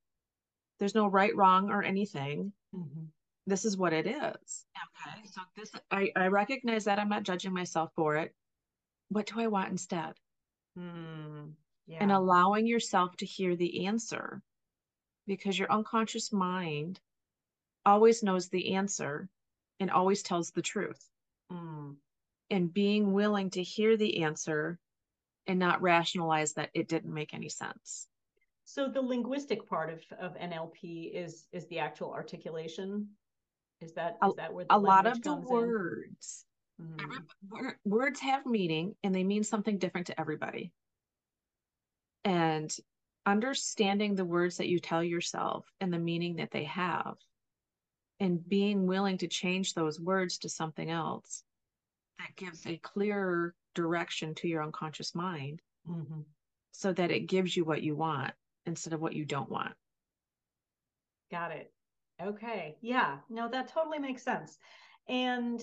There's 0.78 0.94
no 0.94 1.06
right, 1.06 1.34
wrong, 1.34 1.70
or 1.70 1.82
anything. 1.82 2.52
Mm-hmm. 2.74 3.04
This 3.46 3.64
is 3.64 3.76
what 3.76 3.92
it 3.92 4.06
is. 4.06 4.66
Okay. 5.06 5.26
So 5.32 5.40
this 5.56 5.72
I, 5.90 6.10
I 6.14 6.26
recognize 6.26 6.84
that 6.84 6.98
I'm 6.98 7.08
not 7.08 7.22
judging 7.22 7.52
myself 7.52 7.90
for 7.96 8.16
it. 8.16 8.34
What 9.08 9.26
do 9.26 9.40
I 9.40 9.46
want 9.46 9.70
instead? 9.70 10.14
Mm, 10.78 11.52
yeah. 11.86 11.98
And 12.00 12.12
allowing 12.12 12.66
yourself 12.66 13.16
to 13.18 13.26
hear 13.26 13.56
the 13.56 13.86
answer 13.86 14.42
because 15.26 15.58
your 15.58 15.72
unconscious 15.72 16.32
mind 16.32 17.00
always 17.84 18.22
knows 18.22 18.48
the 18.48 18.74
answer 18.74 19.28
and 19.80 19.90
always 19.90 20.22
tells 20.22 20.50
the 20.50 20.62
truth. 20.62 21.08
Mm. 21.52 21.96
And 22.50 22.72
being 22.72 23.12
willing 23.12 23.50
to 23.50 23.62
hear 23.62 23.96
the 23.96 24.22
answer 24.22 24.78
and 25.46 25.58
not 25.58 25.82
rationalize 25.82 26.54
that 26.54 26.70
it 26.74 26.88
didn't 26.88 27.12
make 27.12 27.34
any 27.34 27.48
sense. 27.48 28.08
So 28.64 28.88
the 28.88 29.00
linguistic 29.00 29.68
part 29.68 29.90
of, 29.90 30.02
of 30.20 30.36
NLP 30.36 31.12
is 31.14 31.46
is 31.52 31.66
the 31.68 31.78
actual 31.78 32.12
articulation. 32.12 33.08
Is 33.80 33.92
that 33.92 34.16
is 34.26 34.34
that 34.36 34.52
where 34.52 34.66
a 34.70 34.78
lot 34.78 35.06
of 35.06 35.22
the 35.22 35.36
words? 35.36 36.44
Mm. 36.80 37.74
Words 37.84 38.20
have 38.20 38.44
meaning 38.44 38.94
and 39.02 39.14
they 39.14 39.24
mean 39.24 39.44
something 39.44 39.78
different 39.78 40.08
to 40.08 40.20
everybody. 40.20 40.72
And 42.24 42.74
understanding 43.24 44.14
the 44.14 44.24
words 44.24 44.56
that 44.56 44.68
you 44.68 44.78
tell 44.78 45.02
yourself 45.02 45.64
and 45.80 45.92
the 45.92 45.98
meaning 45.98 46.36
that 46.36 46.50
they 46.50 46.64
have 46.64 47.14
and 48.20 48.46
being 48.48 48.86
willing 48.86 49.18
to 49.18 49.28
change 49.28 49.74
those 49.74 50.00
words 50.00 50.38
to 50.38 50.48
something 50.48 50.90
else 50.90 51.42
that 52.18 52.34
gives 52.36 52.66
a 52.66 52.78
clearer 52.78 53.54
direction 53.74 54.34
to 54.34 54.48
your 54.48 54.62
unconscious 54.62 55.14
mind 55.14 55.60
mm-hmm. 55.88 56.20
so 56.72 56.92
that 56.92 57.10
it 57.10 57.26
gives 57.26 57.56
you 57.56 57.64
what 57.64 57.82
you 57.82 57.94
want 57.94 58.32
instead 58.64 58.92
of 58.92 59.00
what 59.00 59.12
you 59.12 59.24
don't 59.24 59.50
want. 59.50 59.74
Got 61.30 61.52
it. 61.52 61.72
Okay. 62.22 62.76
Yeah. 62.80 63.18
No, 63.28 63.48
that 63.50 63.68
totally 63.68 63.98
makes 63.98 64.22
sense. 64.22 64.58
And 65.08 65.60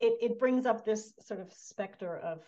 it, 0.00 0.18
it 0.20 0.38
brings 0.38 0.66
up 0.66 0.84
this 0.84 1.12
sort 1.20 1.40
of 1.40 1.52
specter 1.52 2.18
of 2.18 2.42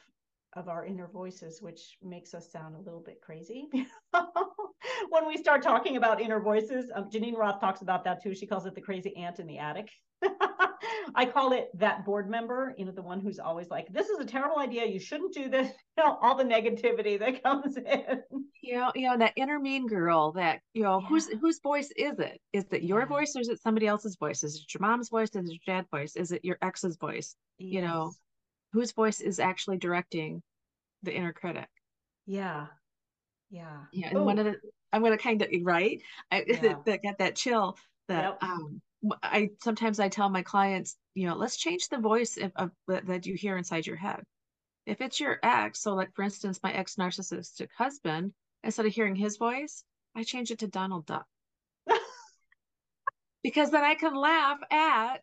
of 0.57 0.69
our 0.69 0.87
inner 0.87 1.09
voices, 1.09 1.61
which 1.61 1.99
makes 2.01 2.33
us 2.33 2.51
sound 2.51 2.77
a 2.77 2.81
little 2.81 3.01
bit 3.01 3.21
crazy. 3.21 3.69
when 5.11 5.27
we 5.27 5.37
start 5.37 5.63
talking 5.63 5.97
about 5.97 6.21
inner 6.21 6.41
voices, 6.41 6.91
um, 6.95 7.09
Geneen 7.11 7.37
Roth 7.37 7.61
talks 7.61 7.83
about 7.83 8.05
that 8.05 8.23
too. 8.23 8.35
She 8.35 8.47
calls 8.47 8.67
it 8.67 8.75
the 8.75 8.81
crazy 8.81 9.17
ant 9.17 9.39
in 9.39 9.47
the 9.47 9.59
attic. 9.59 9.91
I 11.15 11.27
call 11.27 11.53
it 11.53 11.69
that 11.75 12.05
board 12.05 12.31
member, 12.31 12.75
you 12.79 12.85
know, 12.85 12.93
the 12.93 13.03
one 13.03 13.21
who's 13.21 13.39
always 13.39 13.69
like, 13.69 13.87
this 13.93 14.09
is 14.09 14.19
a 14.19 14.25
terrible 14.25 14.59
idea. 14.59 14.87
You 14.87 14.99
shouldn't 14.99 15.35
do 15.35 15.49
this. 15.49 15.71
You 15.97 16.03
know, 16.03 16.19
all 16.23 16.35
the 16.35 16.43
negativity 16.43 17.17
that 17.21 17.41
comes 17.45 17.77
in. 17.77 18.21
You 18.63 18.79
know, 18.79 18.91
you 18.97 19.09
know, 19.09 19.17
that 19.17 19.33
inner 19.37 19.61
mean 19.61 19.87
girl 19.87 20.33
that, 20.33 20.59
you 20.73 20.83
know, 20.83 20.99
yeah. 21.01 21.07
whose 21.07 21.29
whose 21.41 21.61
voice 21.61 21.89
is 21.97 22.19
it? 22.19 22.41
Is 22.53 22.65
it 22.73 22.83
your 22.83 23.03
yeah. 23.03 23.07
voice 23.07 23.37
or 23.37 23.41
is 23.41 23.49
it 23.49 23.63
somebody 23.63 23.87
else's 23.87 24.17
voice? 24.17 24.43
Is 24.43 24.57
it 24.57 24.75
your 24.75 24.81
mom's 24.81 25.11
voice? 25.11 25.29
Is 25.37 25.49
it 25.49 25.53
your 25.53 25.77
dad's 25.77 25.89
voice? 25.93 26.17
Is 26.17 26.33
it 26.33 26.45
your 26.45 26.59
ex's 26.63 26.97
voice? 26.97 27.37
Yes. 27.59 27.75
You 27.75 27.83
know, 27.83 28.13
whose 28.73 28.91
voice 28.91 29.21
is 29.21 29.39
actually 29.39 29.77
directing 29.77 30.43
the 31.05 31.15
inner 31.15 31.33
critic 31.33 31.69
yeah 32.27 32.67
yeah 33.55 33.85
yeah 33.93 34.09
and 34.09 34.19
Ooh. 34.19 34.25
one 34.25 34.39
of 34.41 34.47
the 34.47 34.57
i'm 34.93 35.03
gonna 35.03 35.17
kind 35.17 35.41
of 35.41 35.49
right 35.63 36.03
i 36.33 36.45
yeah. 36.47 36.75
that 36.85 37.03
get 37.03 37.19
that 37.19 37.37
chill 37.37 37.79
that 38.09 38.25
yep. 38.25 38.43
um 38.43 38.81
i 39.23 39.49
sometimes 39.63 40.01
i 40.01 40.09
tell 40.09 40.29
my 40.29 40.43
clients 40.43 40.97
you 41.15 41.29
know 41.29 41.37
let's 41.37 41.57
change 41.57 41.89
the 41.89 41.99
voice 41.99 42.37
of, 42.37 42.51
of 42.57 42.71
that 42.89 43.27
you 43.27 43.35
hear 43.35 43.57
inside 43.57 43.87
your 43.87 43.97
head 43.97 44.21
if 44.87 45.01
it's 45.01 45.21
your 45.21 45.39
ex 45.45 45.81
so 45.81 45.95
like 45.95 46.13
for 46.15 46.25
instance 46.25 46.59
my 46.65 46.73
ex 46.73 46.97
narcissistic 46.97 47.69
husband 47.79 48.33
instead 48.65 48.87
of 48.87 48.93
hearing 48.93 49.15
his 49.15 49.37
voice 49.37 49.85
i 50.17 50.25
change 50.25 50.51
it 50.51 50.59
to 50.59 50.67
donald 50.67 51.07
duck 51.07 51.27
because 53.45 53.71
then 53.71 53.85
i 53.85 53.95
can 53.95 54.17
laugh 54.17 54.59
at 54.73 55.19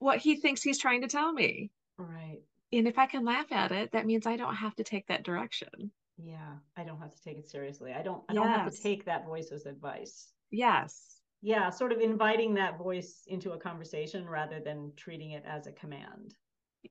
what 0.00 0.18
he 0.18 0.34
thinks 0.34 0.62
he's 0.62 0.78
trying 0.78 1.02
to 1.02 1.08
tell 1.08 1.32
me 1.32 1.70
right 1.96 2.40
and 2.70 2.86
if 2.86 2.98
I 2.98 3.06
can 3.06 3.24
laugh 3.24 3.50
at 3.50 3.72
it, 3.72 3.92
that 3.92 4.04
means 4.04 4.26
I 4.26 4.36
don't 4.36 4.54
have 4.54 4.74
to 4.76 4.84
take 4.84 5.06
that 5.06 5.24
direction. 5.24 5.90
Yeah, 6.22 6.54
I 6.76 6.84
don't 6.84 7.00
have 7.00 7.14
to 7.14 7.22
take 7.22 7.38
it 7.38 7.48
seriously. 7.48 7.92
I 7.92 8.02
don't 8.02 8.22
I 8.28 8.34
yes. 8.34 8.42
don't 8.42 8.52
have 8.52 8.72
to 8.72 8.82
take 8.82 9.04
that 9.04 9.26
voice 9.26 9.50
as 9.52 9.66
advice. 9.66 10.32
Yes. 10.50 11.20
Yeah, 11.40 11.70
sort 11.70 11.92
of 11.92 12.00
inviting 12.00 12.54
that 12.54 12.78
voice 12.78 13.22
into 13.28 13.52
a 13.52 13.58
conversation 13.58 14.28
rather 14.28 14.60
than 14.60 14.92
treating 14.96 15.32
it 15.32 15.44
as 15.46 15.68
a 15.68 15.72
command. 15.72 16.34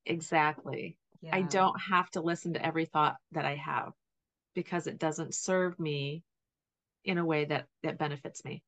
Exactly. 0.05 0.97
Yeah. 1.21 1.35
I 1.35 1.41
don't 1.41 1.77
have 1.89 2.09
to 2.11 2.21
listen 2.21 2.53
to 2.53 2.65
every 2.65 2.85
thought 2.85 3.17
that 3.33 3.43
I 3.43 3.55
have 3.55 3.91
because 4.55 4.87
it 4.87 4.99
doesn't 4.99 5.35
serve 5.35 5.77
me 5.79 6.23
in 7.03 7.17
a 7.17 7.25
way 7.25 7.45
that 7.45 7.65
that 7.83 7.97
benefits 7.97 8.45
me. 8.45 8.63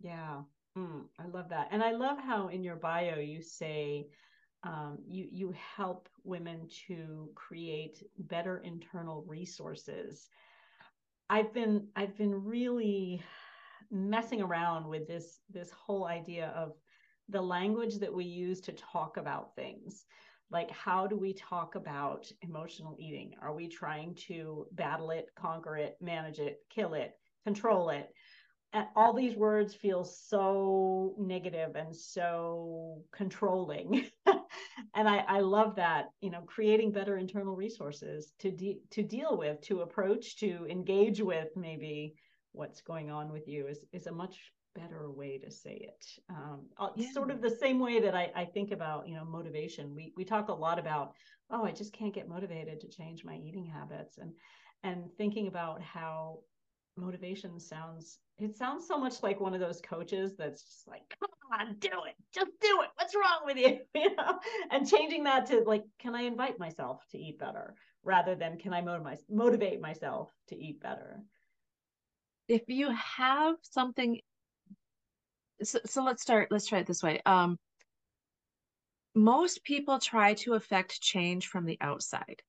Yeah. 0.00 0.42
Mm, 0.78 1.04
I 1.18 1.26
love 1.26 1.48
that. 1.48 1.68
And 1.70 1.82
I 1.82 1.92
love 1.92 2.18
how 2.18 2.48
in 2.48 2.62
your 2.62 2.76
bio 2.76 3.18
you 3.18 3.42
say 3.42 4.06
um, 4.64 4.98
you 5.06 5.28
you 5.30 5.54
help 5.76 6.08
women 6.24 6.68
to 6.88 7.28
create 7.34 8.02
better 8.18 8.58
internal 8.58 9.24
resources. 9.28 10.28
I've 11.28 11.52
been 11.52 11.88
I've 11.94 12.16
been 12.16 12.44
really 12.44 13.22
messing 13.90 14.40
around 14.40 14.88
with 14.88 15.06
this 15.06 15.40
this 15.50 15.70
whole 15.70 16.06
idea 16.06 16.48
of 16.56 16.72
the 17.28 17.40
language 17.40 17.96
that 17.98 18.12
we 18.12 18.24
use 18.24 18.60
to 18.62 18.72
talk 18.72 19.18
about 19.18 19.54
things. 19.54 20.06
Like 20.50 20.70
how 20.70 21.06
do 21.06 21.16
we 21.16 21.34
talk 21.34 21.74
about 21.74 22.30
emotional 22.42 22.96
eating? 22.98 23.34
Are 23.42 23.54
we 23.54 23.68
trying 23.68 24.14
to 24.26 24.66
battle 24.72 25.10
it 25.10 25.28
conquer 25.36 25.76
it 25.76 25.96
manage 26.00 26.38
it 26.38 26.60
kill 26.70 26.94
it 26.94 27.14
control 27.44 27.90
it? 27.90 28.10
And 28.72 28.88
all 28.96 29.12
these 29.12 29.36
words 29.36 29.72
feel 29.74 30.04
so 30.04 31.14
negative 31.16 31.76
and 31.76 31.94
so 31.94 33.04
controlling 33.12 34.06
and 34.94 35.08
I, 35.08 35.18
I 35.28 35.40
love 35.40 35.76
that 35.76 36.10
you 36.20 36.30
know 36.30 36.42
creating 36.42 36.92
better 36.92 37.16
internal 37.16 37.54
resources 37.54 38.32
to 38.40 38.50
de- 38.50 38.80
to 38.90 39.02
deal 39.02 39.36
with 39.36 39.60
to 39.62 39.80
approach 39.80 40.36
to 40.38 40.66
engage 40.70 41.20
with 41.20 41.48
maybe 41.56 42.14
what's 42.52 42.80
going 42.80 43.10
on 43.10 43.32
with 43.32 43.48
you 43.48 43.66
is 43.66 43.84
is 43.92 44.06
a 44.06 44.12
much 44.12 44.52
better 44.74 45.10
way 45.10 45.38
to 45.38 45.50
say 45.50 45.88
it 45.88 46.04
um, 46.30 46.62
uh, 46.78 46.88
yeah. 46.96 47.10
sort 47.12 47.30
of 47.30 47.40
the 47.40 47.56
same 47.60 47.78
way 47.78 48.00
that 48.00 48.14
I, 48.14 48.30
I 48.34 48.44
think 48.44 48.72
about 48.72 49.06
you 49.08 49.14
know 49.14 49.24
motivation 49.24 49.94
we 49.94 50.12
we 50.16 50.24
talk 50.24 50.48
a 50.48 50.54
lot 50.54 50.78
about 50.78 51.12
oh 51.50 51.64
i 51.64 51.70
just 51.70 51.92
can't 51.92 52.14
get 52.14 52.28
motivated 52.28 52.80
to 52.80 52.88
change 52.88 53.24
my 53.24 53.36
eating 53.36 53.66
habits 53.66 54.18
and 54.18 54.32
and 54.82 55.10
thinking 55.16 55.46
about 55.46 55.80
how 55.80 56.38
motivation 56.96 57.58
sounds 57.58 58.18
it 58.38 58.56
sounds 58.56 58.86
so 58.86 58.98
much 58.98 59.22
like 59.22 59.40
one 59.40 59.54
of 59.54 59.60
those 59.60 59.80
coaches 59.80 60.34
that's 60.36 60.62
just 60.62 60.88
like 60.88 61.02
come 61.20 61.30
on 61.60 61.76
do 61.78 61.88
it. 61.88 62.14
Just 62.32 62.50
do 62.60 62.80
it. 62.82 62.88
What's 62.96 63.14
wrong 63.14 63.42
with 63.44 63.56
you? 63.56 63.78
You 63.94 64.14
know? 64.16 64.38
And 64.70 64.88
changing 64.88 65.24
that 65.24 65.46
to 65.46 65.60
like 65.60 65.84
can 65.98 66.14
i 66.14 66.22
invite 66.22 66.58
myself 66.58 67.04
to 67.12 67.18
eat 67.18 67.38
better? 67.38 67.74
Rather 68.02 68.34
than 68.34 68.58
can 68.58 68.72
i 68.72 68.80
motivate 68.80 69.20
motivate 69.30 69.80
myself 69.80 70.30
to 70.48 70.56
eat 70.56 70.80
better? 70.80 71.22
If 72.48 72.62
you 72.68 72.90
have 72.90 73.56
something 73.62 74.20
so, 75.62 75.78
so 75.86 76.02
let's 76.02 76.22
start 76.22 76.48
let's 76.50 76.66
try 76.66 76.80
it 76.80 76.86
this 76.86 77.02
way. 77.02 77.20
Um 77.24 77.58
most 79.14 79.62
people 79.62 79.98
try 80.00 80.34
to 80.34 80.54
affect 80.54 81.00
change 81.00 81.46
from 81.46 81.64
the 81.64 81.78
outside 81.80 82.42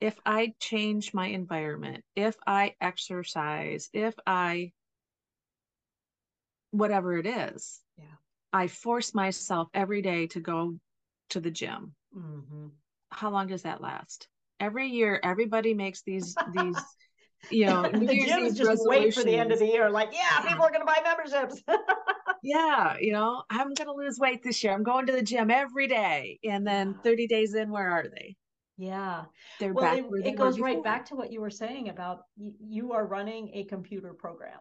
if 0.00 0.18
I 0.24 0.54
change 0.60 1.12
my 1.12 1.26
environment, 1.26 2.04
if 2.14 2.36
I 2.46 2.74
exercise, 2.80 3.88
if 3.92 4.14
I, 4.26 4.72
whatever 6.70 7.16
it 7.16 7.26
is, 7.26 7.80
yeah, 7.96 8.04
I 8.52 8.68
force 8.68 9.14
myself 9.14 9.68
every 9.74 10.02
day 10.02 10.28
to 10.28 10.40
go 10.40 10.78
to 11.30 11.40
the 11.40 11.50
gym. 11.50 11.94
Mm-hmm. 12.16 12.68
How 13.10 13.30
long 13.30 13.48
does 13.48 13.62
that 13.62 13.80
last? 13.80 14.28
Every 14.60 14.88
year, 14.88 15.20
everybody 15.22 15.74
makes 15.74 16.02
these 16.02 16.34
these. 16.54 16.76
You 17.52 17.66
know, 17.66 17.82
the 17.82 17.98
gyms 17.98 18.56
just 18.56 18.82
wait 18.84 19.14
for 19.14 19.22
the 19.22 19.36
end 19.36 19.52
of 19.52 19.60
the 19.60 19.66
year. 19.66 19.88
Like, 19.88 20.08
yeah, 20.12 20.40
people 20.40 20.64
are 20.64 20.72
going 20.72 20.80
to 20.80 20.84
buy 20.84 20.98
memberships. 21.04 21.62
yeah, 22.42 22.96
you 23.00 23.12
know, 23.12 23.44
I'm 23.48 23.74
going 23.74 23.86
to 23.86 23.94
lose 23.94 24.18
weight 24.18 24.42
this 24.42 24.64
year. 24.64 24.72
I'm 24.72 24.82
going 24.82 25.06
to 25.06 25.12
the 25.12 25.22
gym 25.22 25.48
every 25.48 25.86
day, 25.86 26.40
and 26.42 26.66
then 26.66 26.98
30 27.04 27.28
days 27.28 27.54
in, 27.54 27.70
where 27.70 27.88
are 27.88 28.06
they? 28.12 28.34
Yeah. 28.78 29.24
They're 29.58 29.74
well, 29.74 29.84
back 29.84 29.98
it, 29.98 30.26
it 30.26 30.36
goes 30.36 30.60
right 30.60 30.82
back 30.82 31.04
to 31.06 31.16
what 31.16 31.32
you 31.32 31.40
were 31.40 31.50
saying 31.50 31.88
about 31.88 32.22
y- 32.36 32.52
you 32.60 32.92
are 32.92 33.06
running 33.06 33.50
a 33.52 33.64
computer 33.64 34.14
program. 34.14 34.60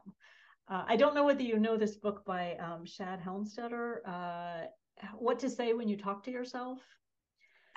Uh, 0.68 0.84
I 0.88 0.98
don't 0.98 1.16
know 1.16 1.24
whether 1.24 1.44
you 1.44 1.60
know 1.60 1.78
this 1.78 1.96
book 1.96 2.26
by 2.26 2.56
um, 2.56 2.86
Shad 2.86 3.22
Helmstetter, 3.22 4.00
uh, 4.06 4.66
What 5.18 5.40
to 5.40 5.50
Say 5.50 5.74
When 5.74 5.88
You 5.88 5.96
Talk 5.98 6.24
to 6.24 6.32
Yourself. 6.32 6.80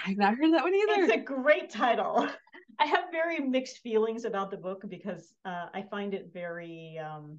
I've 0.04 0.16
not 0.16 0.34
heard 0.34 0.54
that 0.54 0.64
one 0.64 0.74
either. 0.74 1.04
It's 1.04 1.12
a 1.12 1.18
great 1.18 1.70
title. 1.70 2.26
I 2.80 2.86
have 2.86 3.04
very 3.12 3.38
mixed 3.38 3.78
feelings 3.78 4.24
about 4.24 4.50
the 4.50 4.56
book 4.56 4.82
because 4.88 5.34
uh, 5.44 5.66
I 5.74 5.84
find 5.90 6.14
it 6.14 6.30
very, 6.32 6.98
um, 6.98 7.38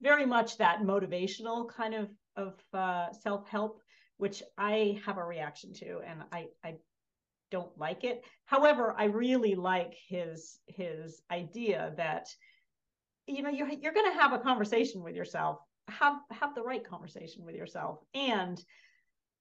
very 0.00 0.24
much 0.24 0.56
that 0.56 0.80
motivational 0.80 1.68
kind 1.68 1.94
of 1.94 2.08
of 2.34 2.54
uh, 2.72 3.12
self 3.12 3.46
help, 3.48 3.82
which 4.16 4.42
I 4.56 4.98
have 5.04 5.18
a 5.18 5.24
reaction 5.24 5.74
to, 5.74 6.00
and 6.06 6.22
I 6.32 6.46
I 6.64 6.76
don't 7.52 7.78
like 7.78 8.02
it. 8.02 8.24
However, 8.46 8.94
I 8.98 9.04
really 9.04 9.54
like 9.54 9.94
his 10.08 10.58
his 10.66 11.22
idea 11.30 11.92
that 11.96 12.26
you 13.28 13.42
know 13.42 13.50
you're 13.50 13.68
you're 13.68 13.92
going 13.92 14.10
to 14.12 14.20
have 14.20 14.32
a 14.32 14.40
conversation 14.40 15.04
with 15.04 15.14
yourself. 15.14 15.58
Have 15.88 16.16
have 16.32 16.54
the 16.56 16.62
right 16.62 16.82
conversation 16.82 17.44
with 17.44 17.54
yourself, 17.54 18.00
and 18.14 18.60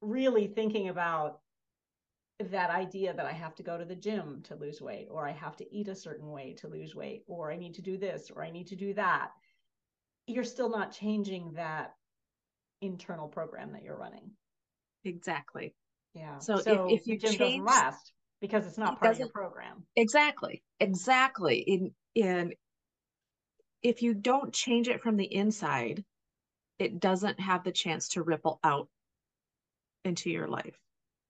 really 0.01 0.48
thinking 0.48 0.89
about 0.89 1.39
that 2.50 2.72
idea 2.72 3.13
that 3.13 3.25
I 3.25 3.32
have 3.32 3.56
to 3.56 3.63
go 3.63 3.77
to 3.77 3.86
the 3.86 3.96
gym 3.96 4.41
to 4.44 4.56
lose 4.56 4.82
weight, 4.82 5.08
or 5.10 5.27
I 5.27 5.32
have 5.32 5.56
to 5.58 5.75
eat 5.75 5.88
a 5.88 5.96
certain 5.96 6.30
way 6.30 6.56
to 6.60 6.68
lose 6.68 6.94
weight, 6.94 7.24
or 7.27 7.51
I 7.51 7.58
need 7.58 7.75
to 7.75 7.82
do 7.82 7.98
this, 7.98 8.32
or 8.36 8.44
I 8.44 8.51
need 8.51 8.68
to 8.68 8.75
do 8.75 8.94
that. 8.96 9.32
You're 10.27 10.44
still 10.44 10.70
not 10.70 10.91
changing 10.91 11.53
that 11.53 11.94
internal 12.82 13.27
program 13.27 13.74
that 13.74 13.84
you're 13.84 13.98
running. 13.98 14.32
Exactly. 15.03 15.75
Yeah. 16.13 16.39
So 16.39 16.58
if- 16.58 16.63
so 16.63 16.88
if 16.89 17.08
you 17.08 17.15
the 17.15 17.20
gym 17.27 17.32
change- 17.38 17.39
doesn't 17.39 17.65
last 17.65 18.13
because 18.41 18.65
it's 18.68 18.77
not 18.77 18.94
It 18.94 19.00
part 19.00 19.12
of 19.13 19.20
your 19.20 19.30
program. 19.30 19.86
Exactly. 19.96 20.63
Exactly. 20.80 21.60
In 21.60 21.96
in 22.15 22.53
if 23.82 24.01
you 24.03 24.13
don't 24.13 24.53
change 24.53 24.88
it 24.89 25.01
from 25.01 25.15
the 25.18 25.34
inside, 25.34 26.06
it 26.77 27.00
doesn't 27.00 27.39
have 27.39 27.63
the 27.63 27.72
chance 27.72 28.10
to 28.10 28.22
ripple 28.24 28.60
out 28.63 28.89
into 30.06 30.30
your 30.30 30.48
life. 30.48 30.80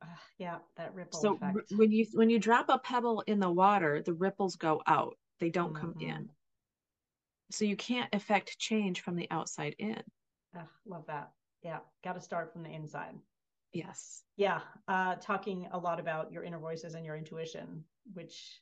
Ugh, 0.01 0.19
yeah, 0.37 0.59
that 0.75 0.93
ripple 0.93 1.19
So 1.19 1.33
effect. 1.35 1.55
r- 1.57 1.77
when 1.77 1.91
you 1.91 2.07
when 2.13 2.29
you 2.29 2.39
drop 2.39 2.69
a 2.69 2.79
pebble 2.79 3.21
in 3.21 3.39
the 3.39 3.51
water, 3.51 4.01
the 4.01 4.13
ripples 4.13 4.55
go 4.55 4.81
out. 4.87 5.17
They 5.39 5.49
don't 5.49 5.73
come 5.75 5.93
Mhm. 5.93 6.01
in. 6.01 6.35
So 7.51 7.65
you 7.65 7.75
can't 7.75 8.13
affect 8.15 8.57
change 8.57 9.01
from 9.01 9.15
the 9.15 9.29
outside 9.29 9.75
in. 9.77 10.01
Ugh, 10.55 10.67
love 10.85 11.05
that. 11.07 11.33
Yeah, 11.61 11.81
got 12.03 12.13
to 12.13 12.21
start 12.21 12.51
from 12.51 12.63
the 12.63 12.71
inside. 12.71 13.21
Yes. 13.73 14.23
Yeah, 14.35 14.61
uh, 14.87 15.15
talking 15.15 15.67
a 15.71 15.77
lot 15.77 15.99
about 15.99 16.31
your 16.31 16.43
inner 16.43 16.59
voices 16.59 16.93
and 16.93 17.05
your 17.05 17.15
intuition, 17.15 17.83
which 18.13 18.61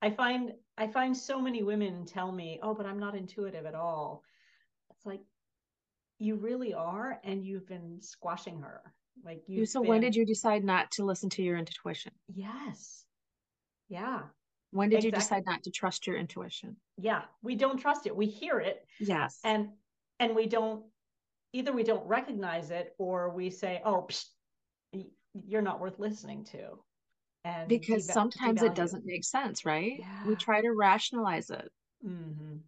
I 0.00 0.10
find 0.10 0.52
I 0.76 0.86
find 0.86 1.16
so 1.16 1.40
many 1.40 1.62
women 1.62 2.04
tell 2.06 2.30
me, 2.30 2.60
"Oh, 2.62 2.74
but 2.74 2.86
I'm 2.86 2.98
not 2.98 3.14
intuitive 3.14 3.66
at 3.66 3.74
all." 3.74 4.22
It's 4.90 5.04
like 5.06 5.20
you 6.18 6.36
really 6.36 6.72
are, 6.74 7.20
and 7.24 7.44
you've 7.44 7.66
been 7.66 8.00
squashing 8.00 8.60
her. 8.60 8.82
Like 9.24 9.42
you. 9.46 9.66
so 9.66 9.80
when 9.82 10.00
did 10.00 10.16
you 10.16 10.24
decide 10.24 10.64
not 10.64 10.90
to 10.92 11.04
listen 11.04 11.28
to 11.30 11.42
your 11.42 11.56
intuition? 11.56 12.12
Yes. 12.32 13.04
Yeah. 13.88 14.22
When 14.70 14.88
did 14.88 15.04
you 15.04 15.10
decide 15.10 15.44
not 15.44 15.64
to 15.64 15.70
trust 15.70 16.06
your 16.06 16.16
intuition? 16.16 16.76
Yeah. 16.96 17.22
We 17.42 17.56
don't 17.56 17.76
trust 17.78 18.06
it. 18.06 18.16
We 18.16 18.26
hear 18.26 18.58
it, 18.60 18.86
Yes. 19.00 19.38
and 19.44 19.70
and 20.18 20.34
we 20.34 20.46
don't 20.46 20.84
either 21.52 21.72
we 21.72 21.82
don't 21.82 22.06
recognize 22.06 22.70
it 22.70 22.94
or 22.98 23.30
we 23.30 23.50
say 23.50 23.80
oh 23.84 24.08
psh, 24.08 24.26
you're 25.34 25.62
not 25.62 25.80
worth 25.80 25.98
listening 25.98 26.44
to 26.44 26.82
and 27.44 27.68
because 27.68 28.06
sometimes 28.06 28.62
it 28.62 28.74
doesn't 28.74 29.04
make 29.04 29.24
sense, 29.24 29.64
right? 29.64 30.00
We 30.26 30.36
try 30.36 30.60
to 30.60 30.70
rationalize 30.72 31.50
it. 31.50 31.72
Mhm. 32.04 32.60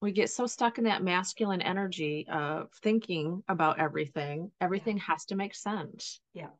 We 0.00 0.12
get 0.12 0.30
so 0.30 0.46
stuck 0.46 0.78
in 0.78 0.84
that 0.84 1.02
masculine 1.02 1.60
energy 1.60 2.26
of 2.28 2.72
thinking 2.82 3.42
about 3.48 3.78
everything. 3.80 4.52
Everything 4.60 4.96
has 4.98 5.24
to 5.26 5.34
make 5.34 5.54
sense. 5.54 6.20
Yeah. 6.32 6.50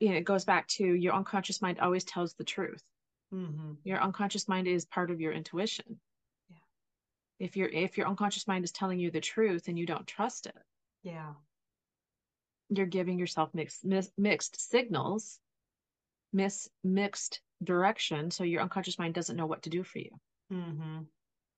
You 0.00 0.10
know, 0.10 0.16
it 0.16 0.24
goes 0.24 0.44
back 0.44 0.66
to 0.68 0.84
your 0.84 1.14
unconscious 1.14 1.62
mind 1.62 1.78
always 1.80 2.04
tells 2.04 2.34
the 2.34 2.44
truth. 2.44 2.82
Mhm. 3.32 3.78
Your 3.84 4.00
unconscious 4.00 4.48
mind 4.48 4.66
is 4.66 4.84
part 4.84 5.10
of 5.10 5.20
your 5.20 5.32
intuition. 5.32 6.00
If 7.38 7.56
your 7.56 7.68
if 7.68 7.98
your 7.98 8.08
unconscious 8.08 8.46
mind 8.46 8.64
is 8.64 8.72
telling 8.72 8.98
you 8.98 9.10
the 9.10 9.20
truth 9.20 9.68
and 9.68 9.78
you 9.78 9.86
don't 9.86 10.06
trust 10.06 10.46
it, 10.46 10.56
yeah 11.02 11.34
you're 12.68 12.86
giving 12.86 13.18
yourself 13.18 13.50
mixed 13.54 13.84
mis, 13.84 14.10
mixed 14.18 14.70
signals, 14.70 15.38
miss 16.32 16.68
mixed 16.82 17.40
direction. 17.62 18.30
So 18.30 18.44
your 18.44 18.62
unconscious 18.62 18.98
mind 18.98 19.14
doesn't 19.14 19.36
know 19.36 19.46
what 19.46 19.62
to 19.62 19.70
do 19.70 19.82
for 19.82 19.98
you. 19.98 20.10
hmm 20.50 21.00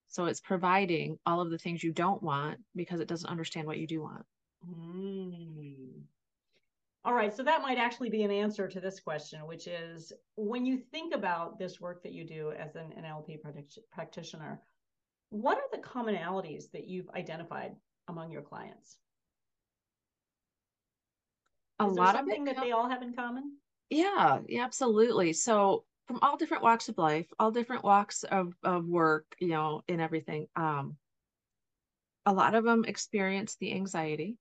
So 0.08 0.26
it's 0.26 0.40
providing 0.40 1.18
all 1.26 1.40
of 1.40 1.50
the 1.50 1.58
things 1.58 1.82
you 1.82 1.92
don't 1.92 2.22
want 2.22 2.58
because 2.76 3.00
it 3.00 3.08
doesn't 3.08 3.30
understand 3.30 3.66
what 3.66 3.78
you 3.78 3.86
do 3.86 4.02
want. 4.02 4.24
Mm. 4.68 6.02
All 7.04 7.14
right, 7.14 7.34
so 7.34 7.42
that 7.42 7.62
might 7.62 7.78
actually 7.78 8.10
be 8.10 8.24
an 8.24 8.30
answer 8.30 8.68
to 8.68 8.80
this 8.80 9.00
question, 9.00 9.46
which 9.46 9.66
is 9.66 10.12
when 10.36 10.66
you 10.66 10.76
think 10.76 11.14
about 11.14 11.58
this 11.58 11.80
work 11.80 12.02
that 12.02 12.12
you 12.12 12.24
do 12.24 12.52
as 12.58 12.74
an 12.74 12.92
NLP 12.98 13.38
practitioner, 13.92 14.60
what 15.30 15.58
are 15.58 15.68
the 15.72 15.78
commonalities 15.78 16.70
that 16.72 16.86
you've 16.86 17.10
identified 17.10 17.76
among 18.08 18.30
your 18.30 18.42
clients? 18.42 18.96
A 21.80 21.86
Is 21.86 21.94
lot 21.96 22.14
of 22.14 22.20
something 22.20 22.44
that 22.44 22.56
they 22.60 22.70
all 22.72 22.88
have 22.88 23.02
in 23.02 23.14
common? 23.14 23.58
yeah, 23.90 24.40
yeah, 24.46 24.64
absolutely. 24.64 25.32
So 25.32 25.84
from 26.06 26.18
all 26.22 26.36
different 26.36 26.62
walks 26.62 26.88
of 26.88 26.98
life, 26.98 27.26
all 27.38 27.50
different 27.50 27.84
walks 27.84 28.24
of 28.24 28.54
of 28.62 28.86
work, 28.86 29.34
you 29.40 29.48
know, 29.48 29.82
and 29.88 30.00
everything. 30.00 30.48
Um, 30.56 30.98
a 32.26 32.32
lot 32.32 32.54
of 32.54 32.62
them 32.62 32.84
experience 32.84 33.56
the 33.56 33.72
anxiety. 33.74 34.38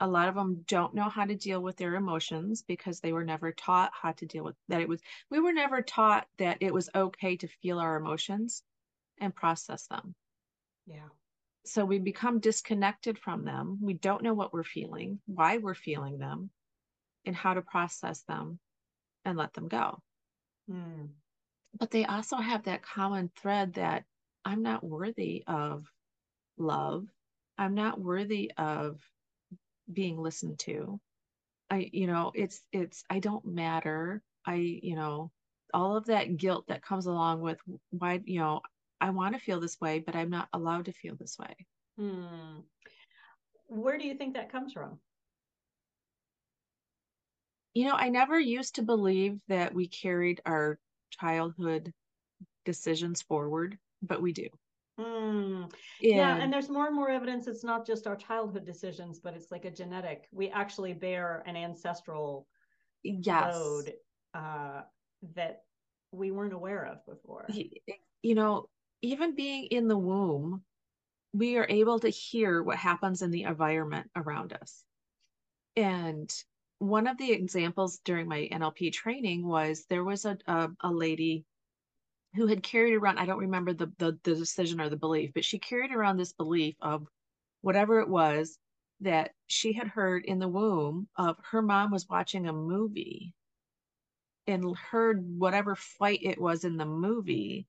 A 0.00 0.08
lot 0.08 0.28
of 0.28 0.34
them 0.34 0.62
don't 0.62 0.94
know 0.94 1.08
how 1.08 1.24
to 1.24 1.36
deal 1.36 1.62
with 1.62 1.76
their 1.76 1.94
emotions 1.94 2.62
because 2.62 3.00
they 3.00 3.12
were 3.12 3.24
never 3.24 3.52
taught 3.52 3.92
how 3.94 4.10
to 4.12 4.26
deal 4.26 4.42
with 4.44 4.56
that. 4.68 4.80
It 4.80 4.88
was 4.88 5.00
we 5.30 5.38
were 5.40 5.52
never 5.52 5.82
taught 5.82 6.28
that 6.38 6.58
it 6.60 6.72
was 6.74 6.90
okay 6.94 7.36
to 7.36 7.46
feel 7.46 7.78
our 7.78 7.96
emotions 7.96 8.64
and 9.20 9.34
process 9.34 9.86
them. 9.88 10.14
Yeah. 10.86 11.08
so 11.64 11.84
we 11.84 11.98
become 11.98 12.40
disconnected 12.40 13.18
from 13.18 13.44
them. 13.44 13.78
We 13.82 13.94
don't 13.94 14.22
know 14.22 14.32
what 14.34 14.54
we're 14.54 14.64
feeling, 14.64 15.20
why 15.26 15.58
we're 15.58 15.74
feeling 15.74 16.18
them, 16.18 16.50
and 17.26 17.36
how 17.36 17.54
to 17.54 17.62
process 17.62 18.22
them 18.22 18.58
and 19.24 19.36
let 19.36 19.52
them 19.52 19.68
go. 19.68 20.00
Mm. 20.70 21.08
But 21.78 21.90
they 21.90 22.06
also 22.06 22.36
have 22.36 22.64
that 22.64 22.82
common 22.82 23.30
thread 23.36 23.74
that 23.74 24.04
I'm 24.44 24.62
not 24.62 24.82
worthy 24.82 25.44
of 25.46 25.84
love. 26.56 27.06
I'm 27.58 27.74
not 27.74 28.00
worthy 28.00 28.50
of 28.56 29.00
being 29.92 30.16
listened 30.18 30.58
to. 30.60 31.00
I, 31.70 31.90
you 31.92 32.06
know, 32.06 32.32
it's, 32.34 32.62
it's, 32.72 33.04
I 33.10 33.18
don't 33.18 33.44
matter. 33.44 34.22
I, 34.46 34.54
you 34.54 34.96
know, 34.96 35.30
all 35.74 35.96
of 35.98 36.06
that 36.06 36.38
guilt 36.38 36.64
that 36.68 36.82
comes 36.82 37.04
along 37.04 37.42
with 37.42 37.58
why, 37.90 38.22
you 38.24 38.40
know, 38.40 38.62
I 39.00 39.10
want 39.10 39.34
to 39.34 39.40
feel 39.40 39.60
this 39.60 39.80
way, 39.80 40.00
but 40.00 40.16
I'm 40.16 40.30
not 40.30 40.48
allowed 40.52 40.86
to 40.86 40.92
feel 40.92 41.16
this 41.16 41.38
way. 41.38 41.54
Hmm. 41.96 42.60
Where 43.68 43.98
do 43.98 44.06
you 44.06 44.14
think 44.14 44.34
that 44.34 44.50
comes 44.50 44.72
from? 44.72 44.98
You 47.74 47.86
know, 47.86 47.94
I 47.94 48.08
never 48.08 48.38
used 48.38 48.76
to 48.76 48.82
believe 48.82 49.38
that 49.48 49.74
we 49.74 49.86
carried 49.86 50.40
our 50.46 50.78
childhood 51.10 51.92
decisions 52.64 53.22
forward, 53.22 53.78
but 54.02 54.20
we 54.20 54.32
do. 54.32 54.48
Hmm. 54.98 55.64
Yeah, 56.00 56.32
And 56.32 56.42
and 56.42 56.52
there's 56.52 56.68
more 56.68 56.86
and 56.86 56.96
more 56.96 57.08
evidence 57.08 57.46
it's 57.46 57.62
not 57.62 57.86
just 57.86 58.06
our 58.08 58.16
childhood 58.16 58.64
decisions, 58.64 59.20
but 59.20 59.34
it's 59.34 59.52
like 59.52 59.64
a 59.64 59.70
genetic. 59.70 60.28
We 60.32 60.48
actually 60.48 60.92
bear 60.92 61.44
an 61.46 61.56
ancestral 61.56 62.48
yes, 63.04 63.54
load 63.54 63.92
uh, 64.34 64.82
that 65.34 65.62
we 66.10 66.32
weren't 66.32 66.52
aware 66.52 66.84
of 66.84 67.06
before. 67.06 67.46
you 68.22 68.34
know, 68.34 68.66
even 69.02 69.34
being 69.34 69.64
in 69.66 69.88
the 69.88 69.98
womb, 69.98 70.62
we 71.32 71.56
are 71.56 71.66
able 71.68 71.98
to 72.00 72.08
hear 72.08 72.62
what 72.62 72.76
happens 72.78 73.22
in 73.22 73.30
the 73.30 73.44
environment 73.44 74.10
around 74.16 74.52
us. 74.52 74.84
And 75.76 76.32
one 76.78 77.06
of 77.06 77.18
the 77.18 77.32
examples 77.32 78.00
during 78.04 78.28
my 78.28 78.48
NLP 78.50 78.92
training 78.92 79.46
was 79.46 79.84
there 79.84 80.04
was 80.04 80.24
a 80.24 80.38
a, 80.46 80.70
a 80.80 80.90
lady 80.90 81.44
who 82.34 82.46
had 82.46 82.62
carried 82.62 82.94
around, 82.94 83.18
I 83.18 83.26
don't 83.26 83.38
remember 83.38 83.72
the, 83.72 83.92
the 83.98 84.18
the 84.22 84.34
decision 84.34 84.80
or 84.80 84.88
the 84.88 84.96
belief, 84.96 85.32
but 85.34 85.44
she 85.44 85.58
carried 85.58 85.92
around 85.92 86.16
this 86.16 86.32
belief 86.32 86.76
of 86.80 87.06
whatever 87.62 88.00
it 88.00 88.08
was 88.08 88.58
that 89.00 89.32
she 89.46 89.72
had 89.72 89.88
heard 89.88 90.24
in 90.24 90.38
the 90.38 90.48
womb 90.48 91.08
of 91.16 91.36
her 91.50 91.62
mom 91.62 91.90
was 91.90 92.08
watching 92.08 92.46
a 92.46 92.52
movie 92.52 93.34
and 94.46 94.76
heard 94.76 95.22
whatever 95.38 95.76
fight 95.76 96.20
it 96.22 96.40
was 96.40 96.64
in 96.64 96.76
the 96.76 96.86
movie 96.86 97.66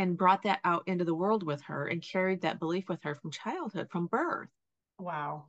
and 0.00 0.16
brought 0.16 0.44
that 0.44 0.60
out 0.64 0.82
into 0.86 1.04
the 1.04 1.14
world 1.14 1.42
with 1.42 1.60
her 1.60 1.86
and 1.86 2.00
carried 2.00 2.40
that 2.40 2.58
belief 2.58 2.88
with 2.88 3.02
her 3.02 3.14
from 3.14 3.30
childhood, 3.30 3.86
from 3.90 4.06
birth. 4.06 4.48
Wow. 4.98 5.44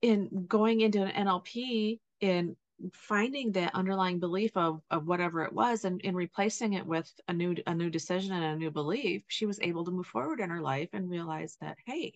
In 0.00 0.46
going 0.48 0.80
into 0.80 1.02
an 1.02 1.26
NLP 1.26 2.00
and 2.22 2.56
finding 2.94 3.52
that 3.52 3.74
underlying 3.74 4.18
belief 4.18 4.56
of, 4.56 4.80
of 4.90 5.06
whatever 5.06 5.44
it 5.44 5.52
was 5.52 5.84
and, 5.84 6.00
and 6.02 6.16
replacing 6.16 6.72
it 6.72 6.86
with 6.86 7.12
a 7.28 7.32
new 7.34 7.54
a 7.66 7.74
new 7.74 7.90
decision 7.90 8.32
and 8.32 8.42
a 8.42 8.56
new 8.56 8.70
belief 8.70 9.22
she 9.28 9.46
was 9.46 9.60
able 9.60 9.84
to 9.84 9.92
move 9.92 10.06
forward 10.06 10.40
in 10.40 10.50
her 10.50 10.60
life 10.60 10.88
and 10.92 11.08
realize 11.08 11.56
that 11.60 11.76
hey 11.86 12.12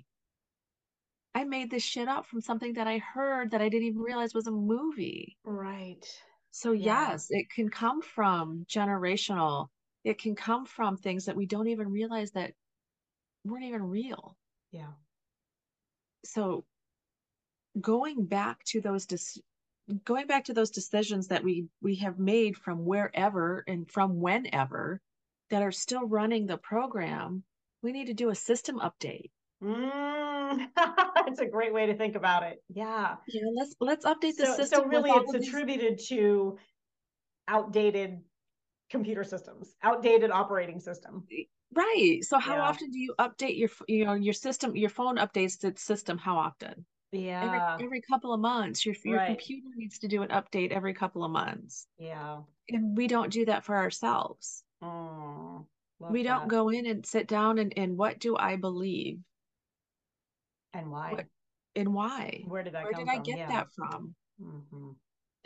i 1.36 1.44
made 1.44 1.70
this 1.70 1.84
shit 1.84 2.08
up 2.08 2.26
from 2.26 2.40
something 2.40 2.72
that 2.72 2.88
i 2.88 2.98
heard 2.98 3.52
that 3.52 3.60
i 3.60 3.68
didn't 3.68 3.86
even 3.86 4.00
realize 4.02 4.34
was 4.34 4.48
a 4.48 4.50
movie 4.50 5.36
right 5.44 6.04
so 6.50 6.72
yeah. 6.72 7.10
yes 7.10 7.28
it 7.30 7.48
can 7.48 7.68
come 7.68 8.02
from 8.02 8.66
generational 8.68 9.68
it 10.06 10.18
can 10.18 10.36
come 10.36 10.64
from 10.64 10.96
things 10.96 11.24
that 11.24 11.34
we 11.34 11.46
don't 11.46 11.66
even 11.66 11.90
realize 11.90 12.30
that 12.30 12.52
weren't 13.44 13.64
even 13.64 13.82
real. 13.82 14.36
Yeah. 14.70 14.92
So 16.24 16.64
going 17.80 18.24
back 18.24 18.62
to 18.66 18.80
those 18.80 19.04
dis- 19.06 19.40
going 20.04 20.28
back 20.28 20.44
to 20.44 20.54
those 20.54 20.70
decisions 20.70 21.26
that 21.26 21.42
we 21.42 21.66
we 21.82 21.96
have 21.96 22.20
made 22.20 22.56
from 22.56 22.84
wherever 22.84 23.64
and 23.66 23.90
from 23.90 24.20
whenever 24.20 25.00
that 25.50 25.62
are 25.62 25.72
still 25.72 26.06
running 26.06 26.46
the 26.46 26.56
program 26.56 27.42
we 27.82 27.90
need 27.90 28.06
to 28.06 28.14
do 28.14 28.30
a 28.30 28.34
system 28.34 28.78
update. 28.78 29.30
Mm, 29.62 30.68
that's 30.76 31.40
a 31.40 31.46
great 31.46 31.74
way 31.74 31.86
to 31.86 31.96
think 31.96 32.14
about 32.14 32.44
it. 32.44 32.62
Yeah. 32.68 33.16
Yeah 33.26 33.42
let's 33.56 33.74
let's 33.80 34.06
update 34.06 34.36
the 34.36 34.46
so, 34.46 34.56
system 34.56 34.82
so 34.82 34.86
really 34.86 35.10
it's 35.10 35.34
attributed 35.34 35.98
these... 35.98 36.08
to 36.10 36.58
outdated 37.48 38.20
computer 38.90 39.24
systems 39.24 39.74
outdated 39.82 40.30
operating 40.30 40.78
system 40.80 41.26
right 41.74 42.20
so 42.22 42.38
how 42.38 42.54
yeah. 42.54 42.62
often 42.62 42.90
do 42.90 42.98
you 42.98 43.14
update 43.18 43.58
your 43.58 43.68
you 43.88 44.04
know 44.04 44.14
your 44.14 44.34
system 44.34 44.76
your 44.76 44.90
phone 44.90 45.16
updates 45.16 45.62
its 45.64 45.82
system 45.82 46.16
how 46.18 46.36
often 46.36 46.84
yeah 47.12 47.74
every, 47.74 47.86
every 47.86 48.02
couple 48.02 48.32
of 48.32 48.40
months 48.40 48.84
your, 48.84 48.94
your 49.04 49.18
right. 49.18 49.28
computer 49.28 49.68
needs 49.76 49.98
to 49.98 50.08
do 50.08 50.22
an 50.22 50.28
update 50.28 50.70
every 50.70 50.94
couple 50.94 51.24
of 51.24 51.30
months 51.30 51.86
yeah 51.98 52.38
and 52.70 52.96
we 52.96 53.06
don't 53.06 53.32
do 53.32 53.44
that 53.44 53.64
for 53.64 53.76
ourselves 53.76 54.62
oh 54.82 55.64
we 55.98 56.22
that. 56.22 56.28
don't 56.28 56.48
go 56.48 56.68
in 56.68 56.86
and 56.86 57.06
sit 57.06 57.26
down 57.26 57.58
and, 57.58 57.72
and 57.76 57.96
what 57.96 58.18
do 58.18 58.36
i 58.36 58.56
believe 58.56 59.18
and 60.74 60.90
why 60.90 61.12
what, 61.12 61.26
and 61.74 61.92
why 61.92 62.42
where 62.46 62.62
did 62.62 62.74
that 62.74 62.84
where 62.84 62.92
did 62.92 63.06
from? 63.06 63.08
i 63.08 63.18
get 63.18 63.38
yeah. 63.38 63.48
that 63.48 63.66
from 63.74 64.14
mm-hmm. 64.40 64.90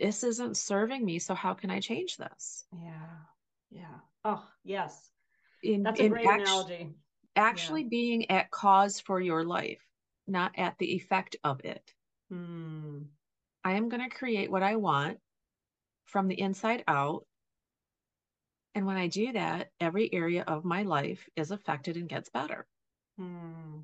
This 0.00 0.24
isn't 0.24 0.56
serving 0.56 1.04
me 1.04 1.18
so 1.18 1.34
how 1.34 1.54
can 1.54 1.70
i 1.70 1.78
change 1.78 2.16
this 2.16 2.64
yeah 2.82 3.18
yeah 3.70 3.98
oh 4.24 4.42
yes 4.64 5.10
in, 5.62 5.82
that's 5.82 6.00
a 6.00 6.08
great 6.08 6.26
analogy 6.26 6.88
actually 7.36 7.82
yeah. 7.82 7.88
being 7.90 8.30
at 8.30 8.50
cause 8.50 8.98
for 8.98 9.20
your 9.20 9.44
life 9.44 9.80
not 10.30 10.52
at 10.56 10.78
the 10.78 10.94
effect 10.94 11.36
of 11.44 11.60
it. 11.64 11.92
Hmm. 12.30 13.00
I 13.64 13.72
am 13.72 13.88
going 13.88 14.08
to 14.08 14.16
create 14.16 14.50
what 14.50 14.62
I 14.62 14.76
want 14.76 15.18
from 16.06 16.28
the 16.28 16.40
inside 16.40 16.84
out. 16.88 17.26
And 18.74 18.86
when 18.86 18.96
I 18.96 19.08
do 19.08 19.32
that, 19.32 19.70
every 19.80 20.12
area 20.14 20.44
of 20.46 20.64
my 20.64 20.84
life 20.84 21.28
is 21.36 21.50
affected 21.50 21.96
and 21.96 22.08
gets 22.08 22.30
better. 22.30 22.66
Hmm. 23.18 23.80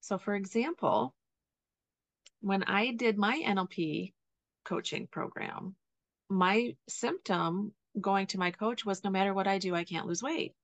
So, 0.00 0.18
for 0.18 0.34
example, 0.34 1.14
when 2.40 2.64
I 2.64 2.92
did 2.92 3.16
my 3.16 3.42
NLP 3.46 4.12
coaching 4.66 5.06
program, 5.06 5.74
my 6.28 6.76
symptom 6.88 7.72
going 8.00 8.26
to 8.28 8.38
my 8.38 8.50
coach 8.50 8.84
was 8.84 9.04
no 9.04 9.10
matter 9.10 9.32
what 9.32 9.46
I 9.46 9.58
do, 9.58 9.74
I 9.74 9.84
can't 9.84 10.06
lose 10.06 10.22
weight. 10.22 10.54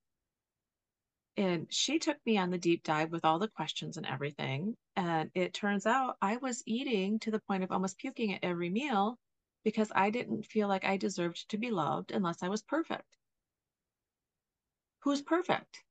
And 1.35 1.65
she 1.69 1.97
took 1.97 2.17
me 2.25 2.37
on 2.37 2.51
the 2.51 2.59
deep 2.59 2.83
dive 2.83 3.11
with 3.11 3.25
all 3.25 3.39
the 3.39 3.47
questions 3.47 3.97
and 3.97 4.05
everything. 4.05 4.75
And 4.95 5.31
it 5.33 5.53
turns 5.53 5.87
out 5.87 6.17
I 6.21 6.37
was 6.37 6.61
eating 6.67 7.19
to 7.19 7.31
the 7.31 7.39
point 7.39 7.63
of 7.63 7.71
almost 7.71 7.97
puking 7.97 8.33
at 8.33 8.43
every 8.43 8.69
meal 8.69 9.17
because 9.63 9.91
I 9.95 10.11
didn't 10.11 10.45
feel 10.45 10.67
like 10.67 10.85
I 10.85 10.97
deserved 10.97 11.49
to 11.49 11.57
be 11.57 11.71
loved 11.71 12.11
unless 12.11 12.43
I 12.43 12.49
was 12.49 12.61
perfect. 12.61 13.07
Who's 15.03 15.21
perfect? 15.21 15.83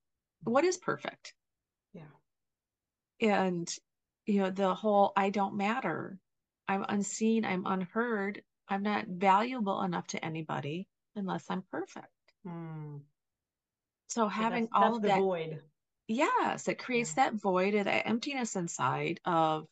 What 0.44 0.64
is 0.64 0.76
perfect? 0.76 1.34
Yeah. 1.92 2.02
And, 3.20 3.74
you 4.26 4.40
know, 4.40 4.50
the 4.50 4.74
whole 4.74 5.12
I 5.16 5.30
don't 5.30 5.56
matter. 5.56 6.18
I'm 6.68 6.84
unseen. 6.88 7.44
I'm 7.44 7.66
unheard. 7.66 8.42
I'm 8.68 8.82
not 8.82 9.06
valuable 9.06 9.82
enough 9.82 10.06
to 10.08 10.24
anybody 10.24 10.86
unless 11.16 11.44
I'm 11.50 11.62
perfect. 11.70 12.08
Hmm. 12.46 12.98
So 14.08 14.28
having 14.28 14.64
that's, 14.64 14.72
all 14.74 14.82
that's 14.82 14.96
of 14.96 15.02
the 15.02 15.08
that 15.08 15.20
void. 15.20 15.62
Yes, 16.08 16.68
it 16.68 16.78
creates 16.78 17.14
yeah. 17.16 17.24
that 17.30 17.34
void 17.34 17.74
or 17.74 17.84
that 17.84 18.06
emptiness 18.06 18.56
inside 18.56 19.20
of 19.24 19.66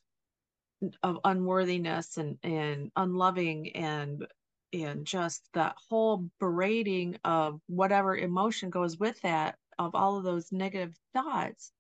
of 1.03 1.19
unworthiness 1.25 2.17
and 2.17 2.39
and 2.43 2.91
unloving 2.97 3.77
and 3.77 4.27
and 4.73 5.05
just 5.05 5.49
that 5.53 5.77
whole 5.89 6.31
berating 6.39 7.19
of 7.25 7.61
whatever 7.67 8.17
emotion 8.17 8.71
goes 8.71 8.99
with 8.99 9.21
that 9.23 9.57
of 9.79 9.95
all 9.95 10.17
of 10.17 10.25
those 10.25 10.53
negative 10.53 10.95
thoughts 11.13 11.73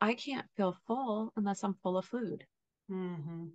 i 0.00 0.14
can't 0.14 0.46
feel 0.56 0.76
full 0.86 1.32
unless 1.36 1.64
i'm 1.64 1.74
full 1.82 1.96
of 1.96 2.04
food 2.04 2.46
mm-hmm. 2.90 3.46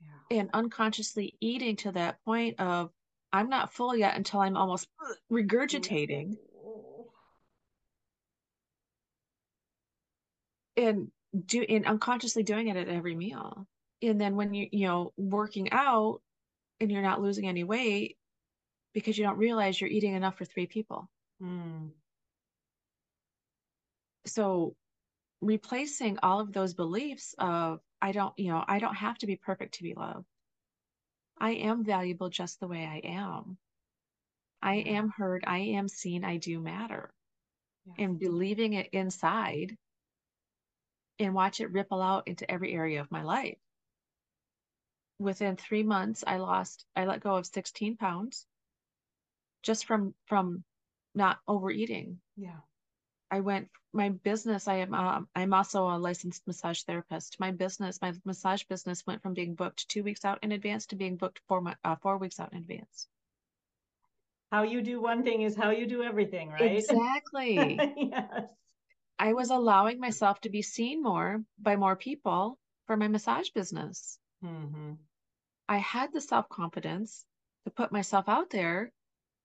Yeah. 0.00 0.38
and 0.38 0.50
unconsciously 0.52 1.34
eating 1.40 1.76
to 1.76 1.92
that 1.92 2.22
point 2.24 2.60
of 2.60 2.90
I'm 3.32 3.48
not 3.48 3.72
full 3.72 3.96
yet 3.96 4.16
until 4.16 4.40
I'm 4.40 4.56
almost 4.56 4.88
regurgitating. 5.32 6.36
And 10.76 11.10
do 11.46 11.62
and 11.62 11.86
unconsciously 11.86 12.42
doing 12.42 12.68
it 12.68 12.76
at 12.76 12.88
every 12.88 13.14
meal. 13.14 13.66
And 14.02 14.20
then 14.20 14.36
when 14.36 14.52
you, 14.54 14.68
you 14.70 14.86
know, 14.86 15.12
working 15.16 15.72
out 15.72 16.20
and 16.80 16.90
you're 16.90 17.02
not 17.02 17.22
losing 17.22 17.48
any 17.48 17.64
weight 17.64 18.16
because 18.92 19.16
you 19.16 19.24
don't 19.24 19.38
realize 19.38 19.80
you're 19.80 19.90
eating 19.90 20.14
enough 20.14 20.36
for 20.36 20.44
three 20.44 20.66
people. 20.66 21.08
Mm. 21.42 21.90
So 24.26 24.74
replacing 25.40 26.18
all 26.22 26.40
of 26.40 26.52
those 26.52 26.74
beliefs 26.74 27.34
of 27.38 27.80
I 28.00 28.12
don't, 28.12 28.38
you 28.38 28.50
know, 28.52 28.64
I 28.66 28.78
don't 28.78 28.94
have 28.94 29.18
to 29.18 29.26
be 29.26 29.36
perfect 29.36 29.74
to 29.74 29.82
be 29.82 29.94
loved. 29.94 30.26
I 31.38 31.52
am 31.52 31.84
valuable 31.84 32.28
just 32.28 32.60
the 32.60 32.68
way 32.68 32.84
I 32.84 33.06
am. 33.06 33.58
I 34.62 34.76
yeah. 34.76 34.98
am 34.98 35.10
heard. 35.10 35.44
I 35.46 35.58
am 35.58 35.88
seen. 35.88 36.24
I 36.24 36.36
do 36.38 36.60
matter. 36.60 37.12
Yeah. 37.86 38.04
And 38.04 38.18
believing 38.18 38.72
it 38.72 38.88
inside 38.92 39.76
and 41.18 41.34
watch 41.34 41.60
it 41.60 41.72
ripple 41.72 42.02
out 42.02 42.28
into 42.28 42.50
every 42.50 42.72
area 42.72 43.00
of 43.00 43.10
my 43.10 43.22
life. 43.22 43.58
Within 45.18 45.56
three 45.56 45.82
months, 45.82 46.24
I 46.26 46.36
lost, 46.36 46.84
I 46.94 47.06
let 47.06 47.20
go 47.20 47.36
of 47.36 47.46
16 47.46 47.96
pounds 47.96 48.46
just 49.62 49.86
from, 49.86 50.14
from 50.26 50.62
not 51.14 51.38
overeating. 51.48 52.20
Yeah. 52.36 52.60
I 53.36 53.40
went 53.40 53.68
my 53.92 54.08
business. 54.08 54.66
I 54.66 54.76
am 54.76 54.94
uh, 54.94 55.20
I'm 55.34 55.52
also 55.52 55.86
a 55.88 55.98
licensed 55.98 56.46
massage 56.46 56.80
therapist. 56.84 57.38
My 57.38 57.50
business, 57.50 58.00
my 58.00 58.14
massage 58.24 58.62
business, 58.62 59.06
went 59.06 59.22
from 59.22 59.34
being 59.34 59.54
booked 59.54 59.86
two 59.90 60.02
weeks 60.02 60.24
out 60.24 60.38
in 60.42 60.52
advance 60.52 60.86
to 60.86 60.96
being 60.96 61.16
booked 61.16 61.42
four 61.46 61.62
uh, 61.84 61.96
four 61.96 62.16
weeks 62.16 62.40
out 62.40 62.54
in 62.54 62.58
advance. 62.60 63.08
How 64.50 64.62
you 64.62 64.80
do 64.80 65.02
one 65.02 65.22
thing 65.22 65.42
is 65.42 65.54
how 65.54 65.68
you 65.68 65.86
do 65.86 66.02
everything, 66.02 66.48
right? 66.48 66.78
Exactly. 66.78 67.78
yes. 68.10 68.44
I 69.18 69.34
was 69.34 69.50
allowing 69.50 70.00
myself 70.00 70.40
to 70.42 70.48
be 70.48 70.62
seen 70.62 71.02
more 71.02 71.42
by 71.58 71.76
more 71.76 71.96
people 71.96 72.58
for 72.86 72.96
my 72.96 73.08
massage 73.08 73.50
business. 73.50 74.18
Mm-hmm. 74.42 74.92
I 75.68 75.76
had 75.76 76.10
the 76.14 76.22
self 76.22 76.48
confidence 76.48 77.26
to 77.66 77.70
put 77.70 77.92
myself 77.92 78.30
out 78.30 78.48
there. 78.48 78.92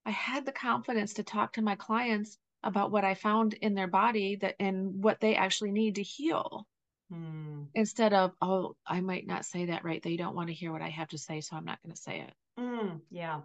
I 0.06 0.12
had 0.12 0.46
the 0.46 0.54
confidence 0.54 1.16
to 1.16 1.24
talk 1.24 1.54
to 1.54 1.62
my 1.62 1.76
clients 1.76 2.38
about 2.64 2.92
what 2.92 3.04
I 3.04 3.16
found 3.16 3.54
in 3.54 3.74
their 3.74 3.88
body 3.88 4.38
that 4.38 4.56
and 4.60 5.04
what 5.04 5.20
they 5.20 5.36
actually 5.36 5.72
need 5.72 5.96
to 5.96 6.04
heal. 6.04 6.68
Mm. 7.12 7.68
Instead 7.74 8.14
of, 8.14 8.32
oh, 8.42 8.76
I 8.86 9.02
might 9.02 9.28
not 9.28 9.46
say 9.46 9.66
that 9.66 9.84
right. 9.84 10.02
They 10.02 10.16
don't 10.16 10.36
want 10.36 10.48
to 10.48 10.54
hear 10.54 10.72
what 10.72 10.82
I 10.82 10.90
have 10.90 11.10
to 11.10 11.18
say, 11.18 11.42
so 11.42 11.56
I'm 11.56 11.66
not 11.66 11.82
going 11.84 11.94
to 11.94 12.02
say 12.02 12.22
it. 12.22 12.34
Mm, 12.60 13.02
yeah. 13.10 13.42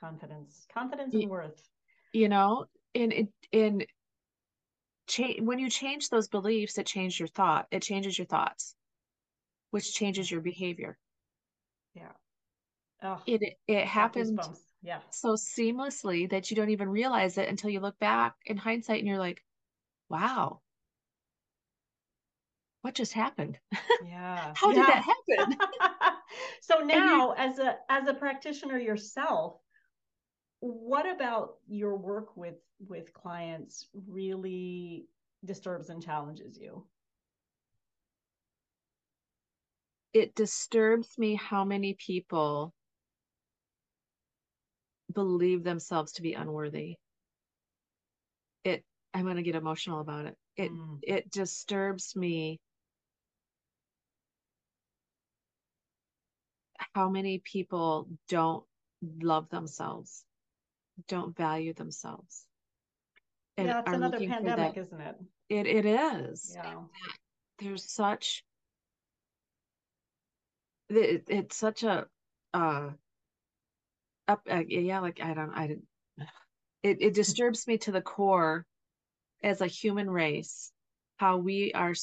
Confidence. 0.00 0.66
Confidence 0.72 1.14
and 1.14 1.28
worth. 1.28 1.62
You 2.12 2.28
know, 2.28 2.66
in 2.94 3.12
it 3.12 3.28
in 3.52 3.84
change 5.06 5.40
when 5.42 5.58
you 5.58 5.68
change 5.68 6.08
those 6.08 6.28
beliefs, 6.28 6.78
it 6.78 6.86
changes 6.86 7.18
your 7.18 7.28
thought. 7.28 7.66
It 7.70 7.82
changes 7.82 8.18
your 8.18 8.26
thoughts, 8.26 8.74
which 9.70 9.92
changes 9.92 10.30
your 10.30 10.40
behavior. 10.40 10.96
Yeah. 11.94 12.12
Oh, 13.02 13.20
it 13.26 13.42
it, 13.42 13.58
it 13.68 13.86
happened. 13.86 14.38
Goosebumps 14.38 14.69
yeah. 14.82 15.00
so 15.10 15.34
seamlessly 15.34 16.30
that 16.30 16.50
you 16.50 16.56
don't 16.56 16.70
even 16.70 16.88
realize 16.88 17.38
it 17.38 17.48
until 17.48 17.70
you 17.70 17.80
look 17.80 17.98
back 17.98 18.34
in 18.46 18.56
hindsight 18.56 18.98
and 18.98 19.08
you're 19.08 19.18
like 19.18 19.42
wow. 20.08 20.60
What 22.82 22.94
just 22.94 23.12
happened? 23.12 23.58
Yeah. 24.06 24.52
How 24.56 24.70
yeah. 24.70 24.74
did 24.74 24.86
that 24.86 25.04
happen? 25.04 25.56
So 26.60 26.78
now 26.84 27.34
as 27.36 27.58
a 27.58 27.76
as 27.88 28.06
a 28.06 28.14
practitioner 28.14 28.78
yourself 28.78 29.56
what 30.60 31.10
about 31.10 31.54
your 31.68 31.96
work 31.96 32.36
with 32.36 32.56
with 32.86 33.12
clients 33.14 33.88
really 34.06 35.06
disturbs 35.44 35.88
and 35.88 36.02
challenges 36.02 36.58
you? 36.58 36.84
It 40.12 40.34
disturbs 40.34 41.16
me 41.18 41.34
how 41.34 41.64
many 41.64 41.94
people 41.94 42.74
believe 45.12 45.62
themselves 45.64 46.12
to 46.12 46.22
be 46.22 46.34
unworthy. 46.34 46.96
It 48.64 48.84
I'm 49.14 49.24
going 49.24 49.36
to 49.36 49.42
get 49.42 49.56
emotional 49.56 50.00
about 50.00 50.26
it. 50.26 50.36
It 50.56 50.70
Mm. 50.70 50.98
it 51.02 51.30
disturbs 51.30 52.14
me 52.16 52.60
how 56.94 57.08
many 57.08 57.38
people 57.38 58.08
don't 58.28 58.64
love 59.02 59.48
themselves, 59.50 60.24
don't 61.08 61.36
value 61.36 61.72
themselves. 61.74 62.46
and 63.56 63.68
yeah, 63.68 63.80
it's 63.80 63.92
another 63.92 64.18
pandemic, 64.20 64.74
that. 64.74 64.80
isn't 64.80 65.00
it? 65.00 65.16
It 65.48 65.66
it 65.66 65.84
is. 65.86 66.52
Yeah. 66.54 66.82
There's 67.58 67.90
such 67.90 68.44
it, 70.88 71.24
it's 71.28 71.56
such 71.56 71.82
a 71.82 72.06
uh 72.54 72.90
up 74.30 74.42
uh, 74.50 74.62
yeah 74.68 75.00
like 75.00 75.20
I 75.20 75.34
don't 75.34 75.52
I 75.52 75.66
didn't 75.66 75.86
it 76.82 76.98
it 77.00 77.14
disturbs 77.14 77.66
me 77.66 77.78
to 77.78 77.92
the 77.92 78.00
core 78.00 78.66
as 79.42 79.60
a 79.60 79.66
human 79.66 80.08
race 80.08 80.72
how 81.16 81.36
we 81.38 81.72
are 81.72 81.94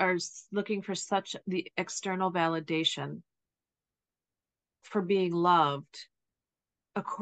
are 0.00 0.16
looking 0.52 0.82
for 0.82 0.94
such 0.94 1.36
the 1.46 1.70
external 1.76 2.32
validation 2.32 3.22
for 4.82 5.02
being 5.02 5.32
loved 5.32 6.06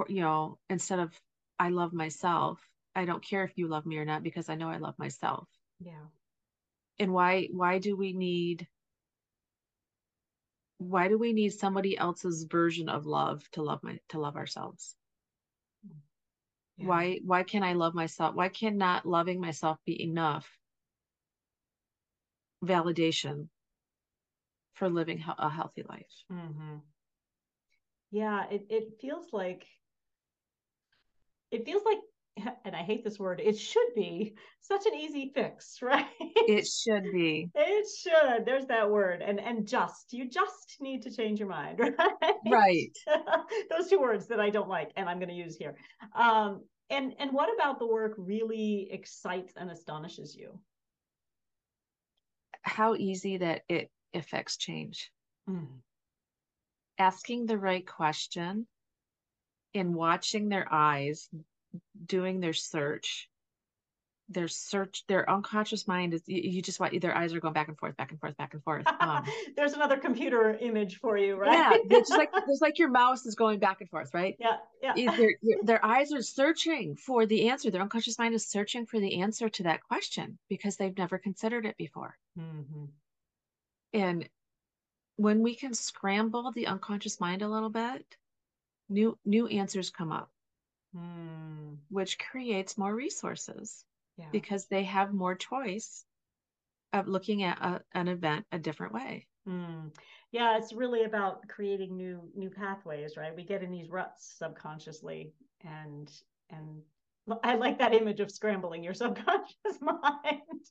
you 0.09 0.21
know 0.21 0.59
instead 0.71 0.99
of 0.99 1.13
I 1.59 1.69
love 1.71 1.93
myself 1.93 2.61
I 2.95 3.05
don't 3.05 3.23
care 3.25 3.45
if 3.45 3.53
you 3.57 3.69
love 3.69 3.87
me 3.87 3.99
or 3.99 4.05
not 4.05 4.23
because 4.23 4.49
I 4.49 4.55
know 4.55 4.69
I 4.69 4.79
love 4.79 4.99
myself 4.99 5.49
Yeah. 5.81 6.07
and 6.99 7.13
why 7.13 7.49
why 7.53 7.79
do 7.79 7.97
we 7.97 8.13
need 8.13 8.67
why 10.79 11.09
do 11.09 11.19
we 11.19 11.33
need 11.33 11.51
somebody 11.51 11.97
else's 11.97 12.45
version 12.45 12.89
of 12.89 13.07
love 13.07 13.49
to 13.53 13.63
love 13.63 13.83
my 13.83 13.99
to 14.09 14.21
love 14.21 14.37
ourselves? 14.37 14.97
Yeah. 16.79 16.87
why 16.87 17.21
why 17.25 17.43
can't 17.43 17.65
i 17.65 17.73
love 17.73 17.95
myself? 17.95 18.35
Why 18.35 18.49
can 18.49 18.77
not 18.77 19.07
loving 19.07 19.41
myself 19.41 19.79
be 19.87 20.03
enough 20.03 20.47
validation 22.63 23.49
for 24.75 24.91
living 24.91 25.25
a 25.39 25.49
healthy 25.49 25.83
life? 25.89 26.25
Hmm 26.31 26.79
Yeah, 28.11 28.47
it, 28.51 28.67
it 28.69 29.01
feels 29.01 29.33
like 29.33 29.67
it 31.51 31.65
feels 31.65 31.85
like 31.85 31.99
and 32.65 32.77
I 32.77 32.83
hate 32.83 33.05
this 33.05 33.19
word, 33.19 33.41
it 33.41 33.59
should 33.59 33.95
be 33.95 34.37
such 34.61 34.87
an 34.87 34.95
easy 34.95 35.33
fix, 35.35 35.79
right? 35.83 36.07
it 36.21 36.67
should 36.67 37.05
be 37.13 37.51
It 37.55 37.87
should. 37.99 38.45
There's 38.45 38.67
that 38.67 38.91
word. 38.91 39.23
And 39.23 39.41
and 39.41 39.67
just. 39.67 40.13
You 40.13 40.29
just 40.29 40.77
need 40.81 41.03
to 41.03 41.11
change 41.11 41.39
your 41.41 41.49
mind, 41.49 41.81
right? 41.99 42.35
right 42.45 42.97
Those 43.71 43.89
two 43.89 44.01
words 44.01 44.29
that 44.29 44.41
I 44.41 44.51
don't 44.51 44.69
like 44.69 44.93
and 44.97 45.09
I'm 45.09 45.19
going 45.19 45.29
to 45.31 45.35
use 45.35 45.57
here. 45.57 45.77
Um 46.15 46.65
and 46.91 47.15
and 47.19 47.33
what 47.33 47.53
about 47.55 47.79
the 47.79 47.87
work 47.87 48.15
really 48.19 48.89
excites 48.93 49.55
and 49.57 49.71
astonishes 49.71 50.37
you? 50.37 50.61
how 52.63 52.95
easy 52.95 53.39
that 53.39 53.63
it 53.69 53.91
affects 54.15 54.57
change 54.57 55.13
Mm. 55.49 55.83
asking 56.99 57.47
the 57.47 57.59
right 57.59 57.87
question 57.87 58.67
and 59.75 59.95
watching 59.95 60.49
their 60.49 60.67
eyes 60.73 61.29
doing 62.07 62.41
their 62.41 62.53
search 62.53 63.29
their 64.29 64.49
search 64.49 65.05
their 65.07 65.29
unconscious 65.31 65.87
mind 65.87 66.13
is 66.13 66.21
you, 66.27 66.41
you 66.51 66.61
just 66.61 66.81
want 66.81 67.01
their 67.01 67.17
eyes 67.17 67.33
are 67.33 67.39
going 67.39 67.55
back 67.55 67.69
and 67.69 67.79
forth 67.79 67.97
back 67.97 68.11
and 68.11 68.19
forth 68.19 68.37
back 68.37 68.55
and 68.55 68.63
forth 68.65 68.85
um, 69.01 69.25
There's 69.57 69.75
another 69.75 69.97
computer 69.99 70.55
image 70.55 70.99
for 70.99 71.17
you, 71.17 71.37
right? 71.37 71.53
yeah 71.53 71.77
it's 71.99 72.11
like 72.11 72.31
it's 72.35 72.61
like 72.61 72.77
your 72.79 72.91
mouse 72.91 73.25
is 73.25 73.37
going 73.37 73.61
back 73.61 73.81
and 73.81 73.89
forth 73.89 74.13
right 74.13 74.37
yeah, 74.41 74.57
yeah. 74.83 74.95
Their, 75.17 75.31
their- 75.63 75.85
eyes 75.85 76.13
are 76.13 76.23
searching 76.23 76.97
for 76.97 77.25
the 77.25 77.49
answer 77.51 77.71
their 77.71 77.83
unconscious 77.83 78.19
mind 78.19 78.35
is 78.35 78.49
searching 78.51 78.85
for 78.87 78.99
the 78.99 79.21
answer 79.21 79.49
to 79.49 79.63
that 79.63 79.83
question 79.85 80.39
because 80.49 80.77
they've 80.77 80.97
never 80.99 81.19
considered 81.19 81.65
it 81.65 81.77
before 81.77 82.19
Mhm. 82.37 82.89
and 83.93 84.29
when 85.17 85.43
we 85.43 85.55
can 85.55 85.73
scramble 85.73 86.51
the 86.53 86.67
unconscious 86.67 87.21
mind 87.21 87.43
a 87.43 87.49
little 87.49 87.71
bit 87.71 88.17
new 88.89 89.17
new 89.25 89.47
answers 89.47 89.91
come 89.91 90.11
up 90.11 90.31
Mm. 90.97 91.77
which 91.91 92.19
creates 92.19 92.79
more 92.79 92.95
resources 92.95 93.85
Yeah. 94.17 94.31
because 94.33 94.67
they 94.67 94.85
have 94.85 95.13
more 95.13 95.35
choice 95.35 96.05
of 96.93 97.07
looking 97.09 97.43
at 97.43 97.59
a, 97.61 97.83
an 97.93 98.09
event 98.09 98.47
a 98.53 98.59
different 98.59 98.93
way 98.95 99.27
Mm. 99.49 99.93
Yeah, 100.33 100.57
it's 100.59 100.73
really 100.73 101.05
about 101.05 101.47
creating 101.49 101.97
new 101.97 102.29
new 102.35 102.51
pathways, 102.51 103.17
right? 103.17 103.35
We 103.37 103.45
get 103.45 103.63
in 103.63 103.71
these 103.71 103.89
ruts 103.89 104.35
subconsciously, 104.39 105.33
and 105.65 106.11
and 106.51 106.83
I 107.45 107.55
like 107.55 107.79
that 107.79 107.95
image 107.95 108.19
of 108.19 108.33
scrambling 108.33 108.83
your 108.83 108.95
subconscious 109.03 109.79
mind. 109.81 110.65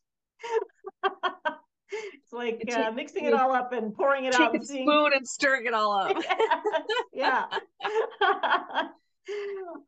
it's 1.03 2.33
like 2.33 2.61
uh, 2.75 2.91
mixing 2.91 3.23
you 3.23 3.29
it 3.29 3.33
all 3.33 3.53
up 3.53 3.71
and 3.71 3.93
pouring 3.95 4.25
it 4.25 4.35
out 4.35 4.53
and 4.55 4.65
seeing. 4.67 4.85
spoon 4.85 5.13
and 5.13 5.25
stirring 5.25 5.65
it 5.67 5.73
all 5.73 5.93
up 5.93 6.17
yeah. 7.13 7.45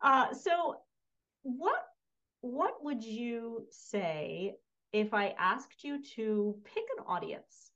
Uh, 0.01 0.33
so, 0.33 0.77
what 1.43 1.85
what 2.41 2.83
would 2.83 3.03
you 3.03 3.65
say 3.71 4.55
if 4.93 5.13
I 5.13 5.35
asked 5.37 5.83
you 5.83 6.03
to 6.15 6.55
pick 6.63 6.83
an 6.97 7.03
audience? 7.07 7.71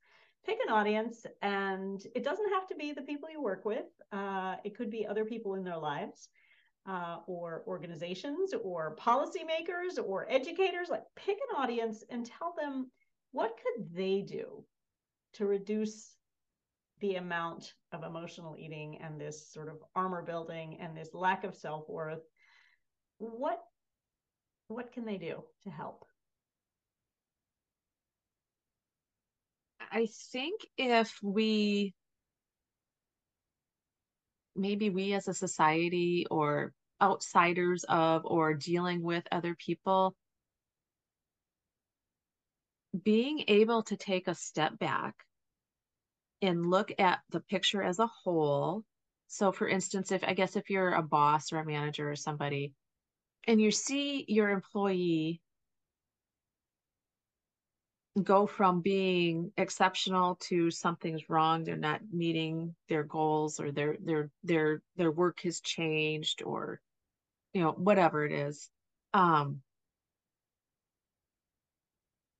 Pick 0.45 0.57
an 0.65 0.73
audience, 0.73 1.25
and 1.41 2.03
it 2.15 2.23
doesn't 2.23 2.51
have 2.53 2.67
to 2.67 2.75
be 2.75 2.93
the 2.93 3.01
people 3.01 3.29
you 3.29 3.41
work 3.41 3.63
with. 3.63 3.85
Uh, 4.11 4.55
it 4.63 4.75
could 4.75 4.89
be 4.89 5.05
other 5.05 5.23
people 5.23 5.53
in 5.53 5.63
their 5.63 5.77
lives, 5.77 6.29
uh, 6.87 7.17
or 7.27 7.63
organizations, 7.67 8.53
or 8.63 8.95
policymakers, 8.95 10.03
or 10.03 10.25
educators. 10.29 10.89
Like, 10.89 11.03
pick 11.15 11.37
an 11.37 11.61
audience 11.61 12.03
and 12.09 12.25
tell 12.25 12.55
them 12.59 12.89
what 13.31 13.55
could 13.57 13.93
they 13.93 14.21
do 14.21 14.63
to 15.33 15.45
reduce 15.45 16.15
the 17.01 17.15
amount 17.15 17.73
of 17.91 18.03
emotional 18.03 18.55
eating 18.57 18.99
and 19.03 19.19
this 19.19 19.51
sort 19.51 19.67
of 19.67 19.75
armor 19.95 20.23
building 20.23 20.77
and 20.79 20.95
this 20.95 21.09
lack 21.13 21.43
of 21.43 21.55
self-worth 21.55 22.21
what 23.17 23.59
what 24.67 24.91
can 24.93 25.05
they 25.05 25.17
do 25.17 25.43
to 25.63 25.69
help? 25.69 26.05
I 29.91 30.07
think 30.31 30.61
if 30.77 31.13
we 31.21 31.93
maybe 34.55 34.89
we 34.89 35.13
as 35.13 35.27
a 35.27 35.33
society 35.33 36.25
or 36.31 36.71
outsiders 37.01 37.83
of 37.89 38.21
or 38.25 38.53
dealing 38.53 39.01
with 39.01 39.23
other 39.31 39.55
people 39.55 40.15
being 43.03 43.43
able 43.47 43.83
to 43.83 43.97
take 43.97 44.27
a 44.27 44.35
step 44.35 44.77
back 44.79 45.15
and 46.41 46.65
look 46.65 46.91
at 46.99 47.19
the 47.29 47.39
picture 47.39 47.83
as 47.83 47.99
a 47.99 48.07
whole. 48.07 48.83
So 49.27 49.53
for 49.53 49.67
instance 49.67 50.11
if 50.11 50.25
i 50.25 50.33
guess 50.33 50.57
if 50.57 50.69
you're 50.69 50.93
a 50.93 51.01
boss 51.01 51.53
or 51.53 51.59
a 51.59 51.65
manager 51.65 52.11
or 52.11 52.17
somebody 52.17 52.73
and 53.47 53.61
you 53.61 53.71
see 53.71 54.25
your 54.27 54.49
employee 54.49 55.41
go 58.21 58.45
from 58.45 58.81
being 58.81 59.53
exceptional 59.55 60.35
to 60.35 60.69
something's 60.69 61.29
wrong 61.29 61.63
they're 61.63 61.77
not 61.77 62.01
meeting 62.11 62.75
their 62.89 63.03
goals 63.03 63.57
or 63.61 63.71
their 63.71 63.95
their 64.03 64.29
their 64.43 64.81
their 64.97 65.11
work 65.11 65.39
has 65.43 65.61
changed 65.61 66.43
or 66.43 66.81
you 67.53 67.61
know 67.61 67.71
whatever 67.71 68.25
it 68.25 68.33
is 68.33 68.69
um 69.13 69.61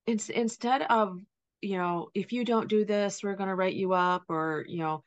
it's 0.06 0.28
instead 0.28 0.82
of 0.82 1.22
you 1.62 1.78
know 1.78 2.10
if 2.14 2.32
you 2.32 2.44
don't 2.44 2.70
do 2.70 2.86
this 2.86 3.24
we're 3.24 3.36
going 3.36 3.50
to 3.50 3.56
write 3.56 3.76
you 3.76 3.94
up 3.94 4.24
or 4.30 4.66
you 4.68 4.80
know 4.80 5.04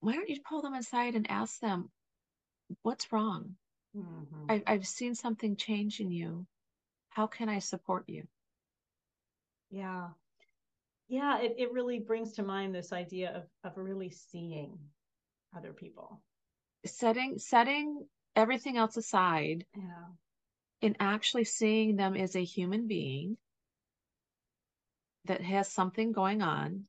why 0.00 0.12
don't 0.14 0.28
you 0.28 0.40
pull 0.48 0.62
them 0.62 0.74
aside 0.74 1.14
and 1.14 1.30
ask 1.30 1.60
them 1.60 1.90
what's 2.82 3.12
wrong? 3.12 3.56
Mhm. 3.96 4.50
I, 4.50 4.62
i've 4.66 4.86
seen 4.86 5.14
something 5.14 5.56
change 5.56 6.00
in 6.00 6.10
you. 6.10 6.46
How 7.10 7.26
can 7.26 7.48
i 7.48 7.58
support 7.58 8.04
you? 8.08 8.26
Yeah. 9.70 10.08
Yeah 11.08 11.40
it, 11.40 11.54
it 11.58 11.72
really 11.72 11.98
brings 11.98 12.34
to 12.34 12.42
mind 12.42 12.74
this 12.74 12.92
idea 12.92 13.34
of 13.34 13.44
of 13.64 13.76
really 13.76 14.10
seeing 14.10 14.78
other 15.56 15.72
people. 15.72 16.20
Setting 16.84 17.38
setting 17.38 18.06
everything 18.36 18.76
else 18.76 18.96
aside 18.96 19.64
yeah. 19.74 20.04
and 20.82 20.96
actually 21.00 21.44
seeing 21.44 21.96
them 21.96 22.14
as 22.14 22.36
a 22.36 22.44
human 22.44 22.86
being 22.86 23.36
that 25.24 25.40
has 25.42 25.68
something 25.68 26.12
going 26.12 26.42
on 26.42 26.84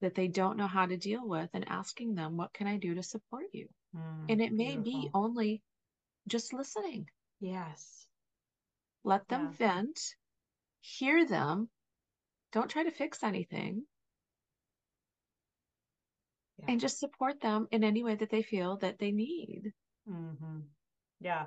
that 0.00 0.14
they 0.14 0.28
don't 0.28 0.56
know 0.56 0.66
how 0.66 0.86
to 0.86 0.96
deal 0.96 1.26
with 1.26 1.50
and 1.54 1.68
asking 1.68 2.14
them 2.14 2.36
what 2.36 2.52
can 2.52 2.66
i 2.66 2.76
do 2.76 2.94
to 2.94 3.02
support 3.02 3.44
you 3.52 3.68
Mm, 3.96 4.26
and 4.28 4.40
it 4.40 4.52
may 4.52 4.76
be 4.76 5.10
only 5.14 5.62
just 6.28 6.52
listening 6.52 7.10
yes 7.40 8.06
let 9.02 9.26
them 9.28 9.46
Yeah. 9.46 9.50
vent 9.58 10.16
hear 10.80 11.26
them 11.26 11.68
don't 12.52 12.70
try 12.70 12.84
to 12.84 12.90
fix 12.90 13.22
anything 13.24 13.86
yeah. 16.58 16.66
and 16.68 16.80
just 16.80 16.98
support 16.98 17.40
them 17.40 17.66
in 17.70 17.84
any 17.84 18.02
way 18.04 18.14
that 18.14 18.30
they 18.30 18.42
feel 18.42 18.76
that 18.78 18.98
they 18.98 19.12
need. 19.12 19.72
Mm-hmm. 20.08 20.60
Yeah. 21.20 21.46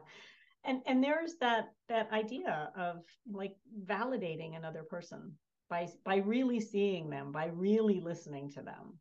And 0.65 0.81
and 0.85 1.03
there's 1.03 1.35
that 1.39 1.73
that 1.89 2.11
idea 2.11 2.71
of 2.75 3.03
like 3.31 3.55
validating 3.85 4.55
another 4.55 4.83
person 4.83 5.33
by 5.73 5.87
by 6.05 6.17
really 6.17 6.59
seeing 6.59 7.09
them, 7.09 7.31
by 7.31 7.47
really 7.47 7.99
listening 7.99 8.47
to 8.51 8.61
them. 8.61 8.99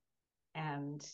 And 0.54 1.06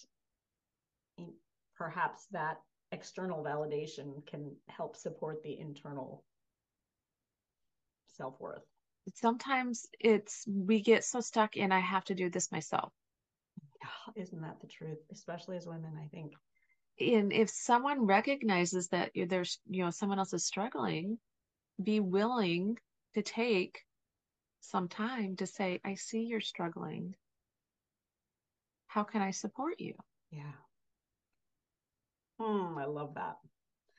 perhaps 1.76 2.26
that 2.30 2.58
external 2.92 3.42
validation 3.42 4.24
can 4.24 4.54
help 4.68 4.94
support 4.96 5.42
the 5.42 5.58
internal 5.58 6.22
self-worth. 8.06 8.62
Sometimes 9.14 9.86
it's 9.98 10.44
we 10.46 10.80
get 10.80 11.04
so 11.04 11.20
stuck 11.20 11.56
in 11.56 11.72
i 11.72 11.80
have 11.80 12.04
to 12.04 12.14
do 12.14 12.30
this 12.30 12.52
myself. 12.52 12.92
Isn't 14.16 14.42
that 14.42 14.60
the 14.60 14.68
truth? 14.68 14.98
Especially 15.10 15.56
as 15.56 15.66
women 15.66 15.92
i 16.00 16.06
think. 16.14 16.34
And 17.00 17.32
if 17.32 17.50
someone 17.50 18.06
recognizes 18.06 18.88
that 18.88 19.10
there's 19.26 19.58
you 19.68 19.84
know 19.84 19.90
someone 19.90 20.20
else 20.20 20.34
is 20.34 20.44
struggling 20.44 21.18
be 21.82 21.98
willing 21.98 22.76
to 23.14 23.22
take 23.22 23.78
some 24.60 24.88
time 24.88 25.36
to 25.36 25.46
say 25.46 25.80
i 25.84 25.94
see 25.94 26.22
you're 26.22 26.40
struggling. 26.40 27.14
How 28.86 29.04
can 29.04 29.22
i 29.22 29.30
support 29.30 29.80
you? 29.80 29.94
Yeah. 30.30 30.52
Mm, 32.40 32.78
i 32.78 32.84
love 32.84 33.14
that. 33.14 33.36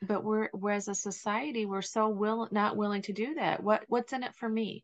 But 0.02 0.24
we're, 0.24 0.50
we're 0.54 0.72
as 0.72 0.88
a 0.88 0.96
society 0.96 1.66
we're 1.66 1.82
so 1.82 2.08
will 2.10 2.48
not 2.52 2.78
willing 2.78 3.02
to 3.04 3.14
do 3.14 3.36
that. 3.36 3.62
What 3.62 3.84
what's 3.88 4.14
in 4.14 4.24
it 4.24 4.36
for 4.36 4.50
me? 4.50 4.84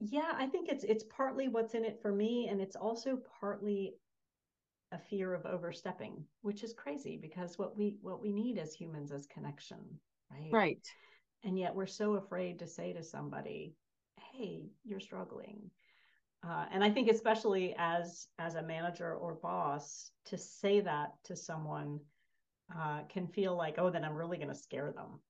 Yeah 0.00 0.32
i 0.34 0.46
think 0.46 0.68
it's 0.68 0.84
it's 0.84 1.04
partly 1.04 1.48
what's 1.48 1.74
in 1.74 1.84
it 1.84 2.00
for 2.02 2.12
me 2.12 2.48
and 2.48 2.60
it's 2.60 2.76
also 2.76 3.18
partly 3.40 3.94
a 4.92 4.98
fear 4.98 5.32
of 5.32 5.46
overstepping 5.46 6.24
which 6.42 6.62
is 6.62 6.74
crazy 6.74 7.18
because 7.20 7.58
what 7.58 7.76
we 7.76 7.96
what 8.02 8.20
we 8.20 8.30
need 8.30 8.58
as 8.58 8.74
humans 8.74 9.10
is 9.10 9.26
connection 9.26 9.78
right? 10.30 10.52
Right. 10.52 10.86
And 11.44 11.58
yet 11.58 11.74
we're 11.74 11.86
so 11.86 12.14
afraid 12.14 12.58
to 12.58 12.66
say 12.66 12.92
to 12.92 13.02
somebody 13.02 13.74
hey 14.32 14.70
you're 14.84 15.00
struggling 15.00 15.70
uh, 16.46 16.66
and 16.72 16.82
i 16.82 16.90
think 16.90 17.08
especially 17.08 17.74
as 17.78 18.26
as 18.38 18.54
a 18.54 18.62
manager 18.62 19.14
or 19.14 19.34
boss 19.34 20.10
to 20.24 20.36
say 20.38 20.80
that 20.80 21.12
to 21.24 21.36
someone 21.36 21.98
uh, 22.76 23.00
can 23.08 23.26
feel 23.26 23.56
like 23.56 23.76
oh 23.78 23.90
then 23.90 24.04
i'm 24.04 24.14
really 24.14 24.36
going 24.36 24.48
to 24.48 24.54
scare 24.54 24.92
them 24.92 25.20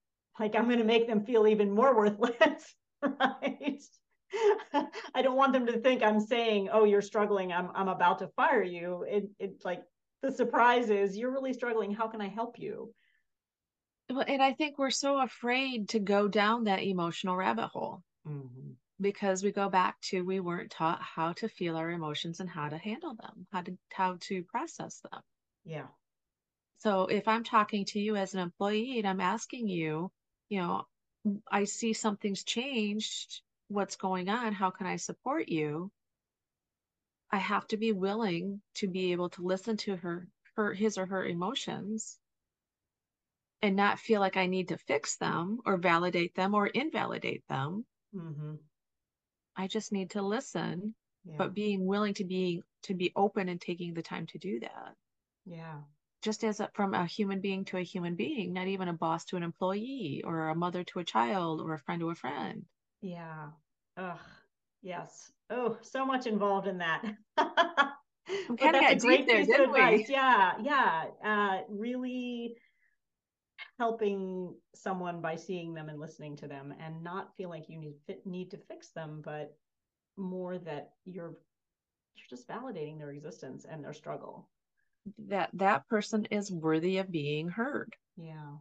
like 0.41 0.55
i'm 0.55 0.67
going 0.67 0.79
to 0.79 0.85
make 0.85 1.07
them 1.07 1.25
feel 1.25 1.47
even 1.47 1.71
more 1.71 1.97
worthless 1.97 2.75
right 3.03 3.83
I 5.15 5.23
don't 5.23 5.37
want 5.37 5.53
them 5.53 5.67
to 5.67 5.79
think 5.79 6.03
I'm 6.03 6.21
saying, 6.21 6.69
"Oh, 6.73 6.85
you're 6.85 7.03
struggling. 7.03 7.53
I'm 7.53 7.71
I'm 7.75 7.89
about 7.89 8.19
to 8.21 8.29
fire 8.29 8.63
you." 8.63 9.05
It 9.09 9.29
it's 9.39 9.65
like 9.65 9.83
the 10.23 10.33
surprise 10.33 10.91
is 10.91 11.17
you're 11.17 11.33
really 11.33 11.53
struggling. 11.53 11.93
How 11.93 12.09
can 12.09 12.21
I 12.21 12.29
help 12.29 12.59
you? 12.59 12.93
Well, 14.11 14.25
and 14.27 14.43
I 14.43 14.53
think 14.53 14.79
we're 14.79 14.91
so 14.91 15.21
afraid 15.21 15.91
to 15.91 15.99
go 15.99 16.29
down 16.29 16.65
that 16.65 16.83
emotional 16.83 17.37
rabbit 17.37 17.69
hole 17.69 18.03
mm-hmm. 18.27 18.73
because 19.01 19.43
we 19.43 19.53
go 19.53 19.69
back 19.69 20.01
to 20.03 20.23
we 20.23 20.41
weren't 20.41 20.71
taught 20.71 21.01
how 21.03 21.33
to 21.35 21.49
feel 21.49 21.77
our 21.77 21.91
emotions 21.91 22.41
and 22.41 22.49
how 22.49 22.69
to 22.69 22.79
handle 22.79 23.15
them, 23.15 23.47
how 23.53 23.63
to 23.63 23.77
how 23.93 24.17
to 24.21 24.43
process 24.45 25.01
them. 25.11 25.21
Yeah. 25.65 25.87
So 26.79 27.07
if 27.07 27.27
I'm 27.27 27.45
talking 27.45 27.85
to 27.87 28.01
you 28.01 28.17
as 28.17 28.35
an 28.35 28.41
employee 28.41 28.99
and 28.99 29.09
I'm 29.09 29.21
asking 29.21 29.69
you, 29.69 30.11
you 30.49 30.61
know, 30.61 30.85
I 31.51 31.65
see 31.65 31.93
something's 31.93 32.45
changed 32.45 33.43
what's 33.69 33.97
going 33.97 34.29
on 34.29 34.53
how 34.53 34.71
can 34.71 34.87
i 34.87 34.97
support 34.97 35.49
you 35.49 35.91
i 37.33 37.37
have 37.37 37.67
to 37.67 37.77
be 37.77 37.93
willing 37.93 38.61
to 38.75 38.87
be 38.87 39.13
able 39.13 39.29
to 39.29 39.43
listen 39.43 39.77
to 39.77 39.97
her 39.97 40.29
her 40.55 40.73
his 40.73 40.99
or 40.99 41.07
her 41.07 41.25
emotions 41.25 42.19
and 43.63 43.75
not 43.75 43.99
feel 43.99 44.21
like 44.21 44.37
i 44.37 44.47
need 44.47 44.69
to 44.69 44.79
fix 44.79 45.17
them 45.17 45.59
or 45.67 45.77
validate 45.77 46.35
them 46.35 46.55
or 46.55 46.67
invalidate 46.67 47.43
them 47.49 47.85
mm-hmm. 48.17 48.55
i 49.57 49.67
just 49.67 49.93
need 49.93 50.11
to 50.11 50.23
listen 50.23 50.95
yeah. 51.25 51.35
but 51.39 51.55
being 51.55 51.87
willing 51.87 52.15
to 52.15 52.25
be 52.25 52.63
to 52.83 52.95
be 52.95 53.13
open 53.17 53.49
and 53.49 53.61
taking 53.61 53.95
the 53.95 54.03
time 54.03 54.27
to 54.27 54.39
do 54.39 54.61
that 54.61 54.95
yeah 55.45 55.79
just 56.23 56.43
as 56.43 56.61
a, 56.61 56.71
from 56.75 56.95
a 56.95 57.07
human 57.07 57.41
being 57.41 57.65
to 57.65 57.77
a 57.77 57.83
human 57.83 58.15
being 58.15 58.53
not 58.53 58.67
even 58.67 58.89
a 58.89 58.93
boss 58.93 59.25
to 59.25 59.37
an 59.37 59.43
employee 59.43 60.23
or 60.25 60.49
a 60.49 60.55
mother 60.55 60.83
to 60.83 60.99
a 60.99 61.05
child 61.05 61.61
or 61.61 61.75
a 61.75 61.79
friend 61.79 62.01
to 62.01 62.11
a 62.11 62.15
friend 62.15 62.65
yeah. 63.01 63.49
Ugh. 63.97 64.19
Yes. 64.83 65.33
Oh, 65.51 65.79
so 65.83 66.05
much 66.05 66.27
involved 66.27 66.67
in 66.67 66.79
that. 66.79 67.03
but 67.37 68.59
that's 68.59 69.05
a 69.05 69.07
great 69.07 69.27
there, 69.27 69.45
piece 69.45 69.55
of 69.55 69.61
advice. 69.61 70.05
We? 70.09 70.15
Yeah. 70.15 70.53
Yeah. 70.63 71.05
Uh, 71.25 71.59
really 71.69 72.57
helping 73.79 74.55
someone 74.75 75.21
by 75.21 75.37
seeing 75.37 75.75
them 75.75 75.89
and 75.89 76.01
listening 76.01 76.37
to 76.37 76.49
them 76.49 76.75
and 76.81 77.03
not 77.03 77.37
feel 77.37 77.51
like 77.51 77.69
you 77.69 77.79
need 77.79 77.97
need 78.25 78.51
to 78.51 78.57
fix 78.57 78.91
them, 78.91 79.23
but 79.25 79.57
more 80.17 80.59
that 80.59 80.93
you're 81.05 81.37
you're 82.15 82.27
just 82.31 82.49
validating 82.49 82.99
their 82.99 83.11
existence 83.11 83.67
and 83.71 83.85
their 83.85 83.93
struggle. 83.93 84.49
That 85.29 85.51
that 85.55 85.89
person 85.89 86.27
is 86.31 86.51
worthy 86.51 86.99
of 86.99 87.13
being 87.13 87.49
heard. 87.49 87.95
Yeah. 88.17 88.57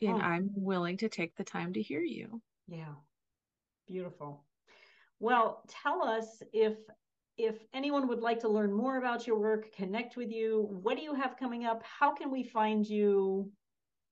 And 0.00 0.16
oh. 0.16 0.24
I'm 0.24 0.50
willing 0.54 0.96
to 0.98 1.08
take 1.08 1.36
the 1.36 1.44
time 1.44 1.72
to 1.72 1.82
hear 1.82 2.02
you. 2.02 2.40
Yeah. 2.68 2.94
Beautiful. 3.86 4.44
Well, 5.20 5.62
tell 5.68 6.02
us 6.02 6.42
if 6.52 6.76
if 7.36 7.56
anyone 7.72 8.08
would 8.08 8.20
like 8.20 8.40
to 8.40 8.48
learn 8.48 8.72
more 8.72 8.98
about 8.98 9.26
your 9.26 9.38
work, 9.38 9.72
connect 9.72 10.16
with 10.16 10.30
you, 10.30 10.66
what 10.82 10.96
do 10.96 11.04
you 11.04 11.14
have 11.14 11.36
coming 11.36 11.64
up? 11.64 11.82
How 11.84 12.12
can 12.12 12.32
we 12.32 12.42
find 12.42 12.84
you? 12.86 13.50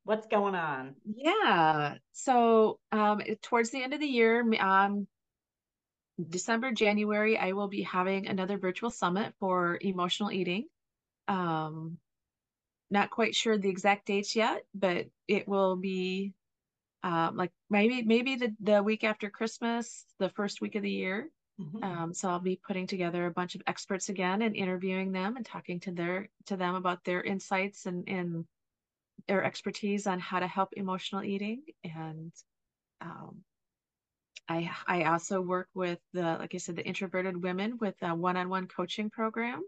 What's 0.06 0.28
going 0.28 0.54
on? 0.54 0.94
Yeah. 1.04 1.94
So, 2.12 2.78
um, 2.92 3.20
towards 3.42 3.70
the 3.70 3.82
end 3.82 3.92
of 3.92 3.98
the 3.98 4.06
year, 4.06 4.44
um, 4.60 5.08
December, 6.28 6.70
January, 6.70 7.36
I 7.36 7.52
will 7.52 7.66
be 7.66 7.82
having 7.82 8.28
another 8.28 8.56
virtual 8.56 8.90
summit 8.90 9.34
for 9.40 9.78
emotional 9.80 10.30
eating. 10.30 10.66
Um, 11.26 11.98
not 12.88 13.10
quite 13.10 13.34
sure 13.34 13.58
the 13.58 13.68
exact 13.68 14.06
dates 14.06 14.36
yet, 14.36 14.62
but 14.72 15.06
it 15.26 15.48
will 15.48 15.74
be 15.74 16.34
um, 17.02 17.36
like 17.36 17.50
maybe 17.68 18.02
maybe 18.02 18.36
the, 18.36 18.54
the 18.60 18.84
week 18.84 19.02
after 19.02 19.28
Christmas, 19.28 20.04
the 20.20 20.28
first 20.28 20.60
week 20.60 20.76
of 20.76 20.82
the 20.82 20.90
year. 20.90 21.30
Mm-hmm. 21.60 21.82
Um, 21.82 22.14
so 22.14 22.28
I'll 22.30 22.38
be 22.38 22.60
putting 22.64 22.86
together 22.86 23.26
a 23.26 23.32
bunch 23.32 23.56
of 23.56 23.62
experts 23.66 24.08
again 24.08 24.42
and 24.42 24.54
interviewing 24.54 25.10
them 25.10 25.36
and 25.36 25.44
talking 25.44 25.80
to 25.80 25.90
their 25.90 26.28
to 26.44 26.56
them 26.56 26.76
about 26.76 27.02
their 27.02 27.24
insights 27.24 27.86
and 27.86 28.08
and 28.08 28.44
their 29.28 29.44
expertise 29.44 30.06
on 30.06 30.20
how 30.20 30.40
to 30.40 30.46
help 30.46 30.70
emotional 30.76 31.22
eating. 31.22 31.62
And 31.84 32.32
um, 33.00 33.42
I 34.48 34.70
I 34.86 35.04
also 35.04 35.40
work 35.40 35.68
with 35.74 35.98
the 36.12 36.36
like 36.38 36.54
I 36.54 36.58
said 36.58 36.76
the 36.76 36.86
introverted 36.86 37.42
women 37.42 37.78
with 37.80 37.94
a 38.02 38.14
one-on-one 38.14 38.68
coaching 38.68 39.10
program. 39.10 39.62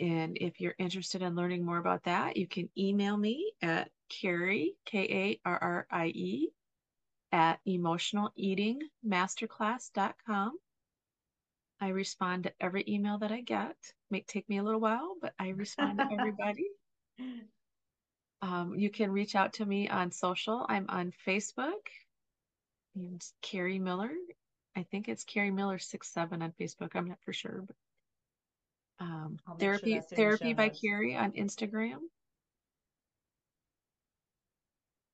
And 0.00 0.38
if 0.40 0.60
you're 0.60 0.74
interested 0.78 1.22
in 1.22 1.34
learning 1.34 1.64
more 1.64 1.78
about 1.78 2.04
that, 2.04 2.36
you 2.36 2.46
can 2.46 2.68
email 2.78 3.16
me 3.16 3.52
at 3.60 3.90
Karrie, 4.10 4.74
K 4.86 5.00
A 5.00 5.40
R 5.48 5.58
R 5.58 5.86
I 5.90 6.06
E, 6.06 6.50
at 7.32 7.58
emotionaleatingmasterclass.com. 7.66 10.52
I 11.80 11.88
respond 11.88 12.44
to 12.44 12.52
every 12.60 12.84
email 12.86 13.18
that 13.18 13.32
I 13.32 13.40
get. 13.40 13.74
May 14.10 14.20
take 14.22 14.48
me 14.48 14.58
a 14.58 14.62
little 14.62 14.80
while, 14.80 15.16
but 15.20 15.34
I 15.38 15.48
respond 15.48 15.98
to 15.98 16.04
everybody. 16.12 16.68
Um, 18.42 18.74
you 18.76 18.90
can 18.90 19.10
reach 19.10 19.36
out 19.36 19.54
to 19.54 19.64
me 19.64 19.88
on 19.88 20.10
social. 20.10 20.66
I'm 20.68 20.86
on 20.88 21.12
Facebook. 21.26 21.86
And 22.96 23.24
Karrie 23.42 23.80
Miller. 23.80 24.10
I 24.76 24.82
think 24.82 25.08
it's 25.08 25.24
Karrie 25.24 25.54
Miller 25.54 25.78
six 25.78 26.12
seven 26.12 26.42
on 26.42 26.52
Facebook. 26.60 26.90
I'm 26.94 27.08
not 27.08 27.18
for 27.24 27.32
sure, 27.32 27.64
but 27.66 27.76
um, 29.00 29.38
therapy 29.58 29.92
sure 29.94 30.02
therapy 30.02 30.52
by 30.52 30.70
Karrie 30.70 31.18
on 31.18 31.32
Instagram. 31.32 31.98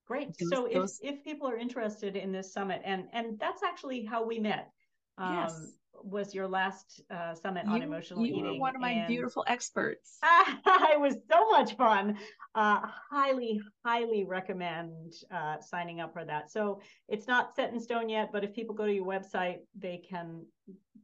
Great. 0.06 0.28
Those, 0.38 0.50
so 0.50 0.66
if, 0.66 0.90
if 1.02 1.24
people 1.24 1.48
are 1.48 1.56
interested 1.56 2.16
in 2.16 2.32
this 2.32 2.52
summit, 2.52 2.80
and 2.84 3.04
and 3.12 3.38
that's 3.38 3.62
actually 3.62 4.04
how 4.04 4.24
we 4.24 4.38
met. 4.38 4.70
Um, 5.18 5.34
yes. 5.34 5.72
Was 6.04 6.34
your 6.34 6.48
last 6.48 7.02
uh, 7.10 7.34
summit 7.34 7.64
you, 7.66 7.72
on 7.72 7.82
emotional 7.82 8.24
you 8.24 8.32
eating? 8.32 8.44
You 8.44 8.52
were 8.52 8.58
one 8.58 8.74
of 8.74 8.80
my 8.80 9.04
beautiful 9.06 9.44
experts. 9.46 10.18
it 10.22 11.00
was 11.00 11.14
so 11.30 11.50
much 11.50 11.76
fun. 11.76 12.16
Uh, 12.54 12.80
highly, 13.10 13.60
highly 13.84 14.24
recommend 14.24 15.12
uh, 15.34 15.56
signing 15.60 16.00
up 16.00 16.12
for 16.12 16.24
that. 16.24 16.50
So 16.50 16.80
it's 17.08 17.26
not 17.26 17.54
set 17.54 17.72
in 17.72 17.80
stone 17.80 18.08
yet, 18.08 18.30
but 18.32 18.44
if 18.44 18.54
people 18.54 18.74
go 18.74 18.86
to 18.86 18.92
your 18.92 19.06
website, 19.06 19.58
they 19.78 20.02
can 20.08 20.44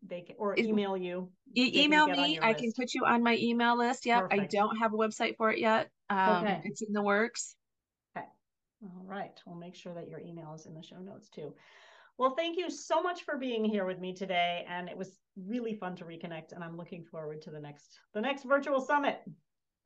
they 0.06 0.22
can 0.22 0.36
or 0.38 0.58
email 0.58 0.96
you. 0.96 1.30
Email 1.56 2.06
me. 2.06 2.38
I 2.38 2.48
list. 2.48 2.60
can 2.60 2.72
put 2.72 2.94
you 2.94 3.04
on 3.04 3.22
my 3.22 3.36
email 3.40 3.76
list. 3.76 4.06
Yep. 4.06 4.22
Perfect. 4.30 4.42
I 4.42 4.46
don't 4.46 4.76
have 4.76 4.92
a 4.92 4.96
website 4.96 5.36
for 5.36 5.50
it 5.50 5.58
yet. 5.58 5.90
Um, 6.10 6.44
okay. 6.44 6.60
It's 6.64 6.82
in 6.82 6.92
the 6.92 7.02
works. 7.02 7.56
Okay. 8.16 8.26
All 8.82 9.04
right. 9.06 9.40
We'll 9.46 9.56
make 9.56 9.74
sure 9.74 9.94
that 9.94 10.08
your 10.08 10.20
email 10.20 10.54
is 10.54 10.66
in 10.66 10.74
the 10.74 10.82
show 10.82 10.98
notes 10.98 11.28
too. 11.28 11.54
Well, 12.16 12.34
thank 12.36 12.56
you 12.56 12.70
so 12.70 13.02
much 13.02 13.24
for 13.24 13.36
being 13.36 13.64
here 13.64 13.84
with 13.84 13.98
me 13.98 14.14
today. 14.14 14.64
And 14.68 14.88
it 14.88 14.96
was 14.96 15.18
really 15.36 15.74
fun 15.74 15.96
to 15.96 16.04
reconnect. 16.04 16.52
And 16.52 16.62
I'm 16.62 16.76
looking 16.76 17.04
forward 17.04 17.42
to 17.42 17.50
the 17.50 17.60
next 17.60 17.98
the 18.14 18.20
next 18.20 18.44
virtual 18.44 18.80
summit. 18.80 19.20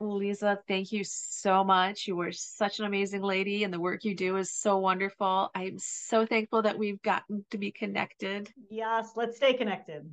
Lisa, 0.00 0.60
thank 0.68 0.92
you 0.92 1.02
so 1.04 1.64
much. 1.64 2.06
You 2.06 2.14
were 2.14 2.30
such 2.30 2.78
an 2.78 2.84
amazing 2.84 3.22
lady, 3.22 3.64
and 3.64 3.74
the 3.74 3.80
work 3.80 4.04
you 4.04 4.14
do 4.14 4.36
is 4.36 4.52
so 4.52 4.78
wonderful. 4.78 5.50
I'm 5.56 5.76
so 5.78 6.24
thankful 6.24 6.62
that 6.62 6.78
we've 6.78 7.02
gotten 7.02 7.44
to 7.50 7.58
be 7.58 7.72
connected. 7.72 8.48
Yes, 8.70 9.10
let's 9.16 9.38
stay 9.38 9.54
connected. 9.54 10.08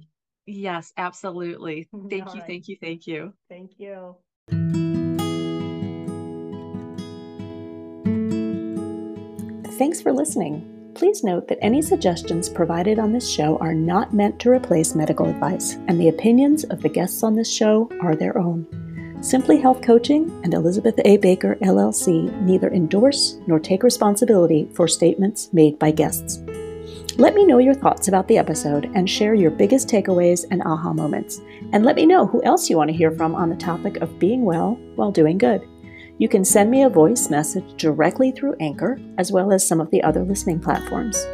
Yes, 0.47 0.91
absolutely. 0.97 1.87
Thank 2.09 2.27
All 2.27 2.35
you, 2.35 2.41
right. 2.41 2.47
thank 2.47 2.67
you, 2.67 2.77
thank 2.81 3.05
you. 3.05 3.33
Thank 3.49 3.79
you. 3.79 4.15
Thanks 9.77 10.01
for 10.01 10.13
listening. 10.13 10.74
Please 10.95 11.25
note 11.25 11.49
that 11.49 11.59
any 11.61 11.81
suggestions 11.81 12.47
provided 12.47 12.99
on 12.99 13.11
this 13.11 13.29
show 13.29 13.57
are 13.57 13.73
not 13.73 14.13
meant 14.13 14.39
to 14.39 14.49
replace 14.49 14.95
medical 14.95 15.27
advice, 15.27 15.73
and 15.89 15.99
the 15.99 16.07
opinions 16.07 16.63
of 16.63 16.81
the 16.81 16.87
guests 16.87 17.21
on 17.21 17.35
this 17.35 17.51
show 17.51 17.89
are 18.01 18.15
their 18.15 18.37
own. 18.37 18.65
Simply 19.19 19.59
Health 19.59 19.81
Coaching 19.81 20.31
and 20.45 20.53
Elizabeth 20.53 20.97
A. 21.03 21.17
Baker, 21.17 21.57
LLC, 21.61 22.31
neither 22.43 22.71
endorse 22.71 23.37
nor 23.45 23.59
take 23.59 23.83
responsibility 23.83 24.69
for 24.73 24.87
statements 24.87 25.49
made 25.51 25.77
by 25.79 25.91
guests. 25.91 26.39
Let 27.17 27.33
me 27.33 27.45
know 27.45 27.57
your 27.57 27.73
thoughts 27.73 28.07
about 28.07 28.29
the 28.29 28.37
episode 28.37 28.89
and 28.95 29.09
share 29.09 29.33
your 29.33 29.51
biggest 29.51 29.89
takeaways 29.89 30.45
and 30.49 30.61
aha 30.63 30.93
moments. 30.93 31.41
And 31.73 31.83
let 31.83 31.97
me 31.97 32.05
know 32.05 32.25
who 32.25 32.41
else 32.43 32.69
you 32.69 32.77
want 32.77 32.89
to 32.89 32.95
hear 32.95 33.11
from 33.11 33.35
on 33.35 33.49
the 33.49 33.55
topic 33.57 33.97
of 33.97 34.17
being 34.17 34.45
well 34.45 34.75
while 34.95 35.11
doing 35.11 35.37
good. 35.37 35.67
You 36.17 36.29
can 36.29 36.45
send 36.45 36.71
me 36.71 36.83
a 36.83 36.89
voice 36.89 37.29
message 37.29 37.75
directly 37.75 38.31
through 38.31 38.55
Anchor, 38.59 38.99
as 39.17 39.31
well 39.31 39.51
as 39.51 39.67
some 39.67 39.81
of 39.81 39.91
the 39.91 40.01
other 40.03 40.23
listening 40.23 40.59
platforms. 40.59 41.25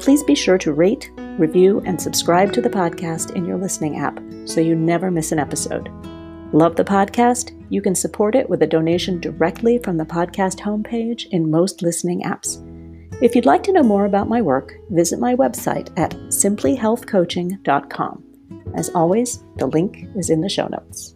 Please 0.00 0.24
be 0.24 0.34
sure 0.34 0.58
to 0.58 0.72
rate, 0.72 1.10
review, 1.38 1.80
and 1.86 2.00
subscribe 2.00 2.52
to 2.52 2.60
the 2.60 2.70
podcast 2.70 3.36
in 3.36 3.46
your 3.46 3.58
listening 3.58 3.98
app 3.98 4.20
so 4.44 4.60
you 4.60 4.74
never 4.74 5.10
miss 5.10 5.30
an 5.30 5.38
episode. 5.38 5.88
Love 6.52 6.76
the 6.76 6.84
podcast? 6.84 7.52
You 7.70 7.80
can 7.80 7.94
support 7.94 8.34
it 8.34 8.50
with 8.50 8.62
a 8.62 8.66
donation 8.66 9.20
directly 9.20 9.78
from 9.78 9.96
the 9.96 10.04
podcast 10.04 10.60
homepage 10.60 11.26
in 11.30 11.50
most 11.50 11.82
listening 11.82 12.22
apps. 12.22 12.60
If 13.22 13.34
you'd 13.34 13.46
like 13.46 13.62
to 13.64 13.72
know 13.72 13.82
more 13.82 14.04
about 14.04 14.28
my 14.28 14.42
work, 14.42 14.74
visit 14.90 15.20
my 15.20 15.34
website 15.36 15.90
at 15.96 16.10
simplyhealthcoaching.com. 16.28 18.24
As 18.74 18.90
always, 18.90 19.44
the 19.56 19.66
link 19.66 20.08
is 20.16 20.30
in 20.30 20.40
the 20.40 20.48
show 20.48 20.66
notes. 20.66 21.13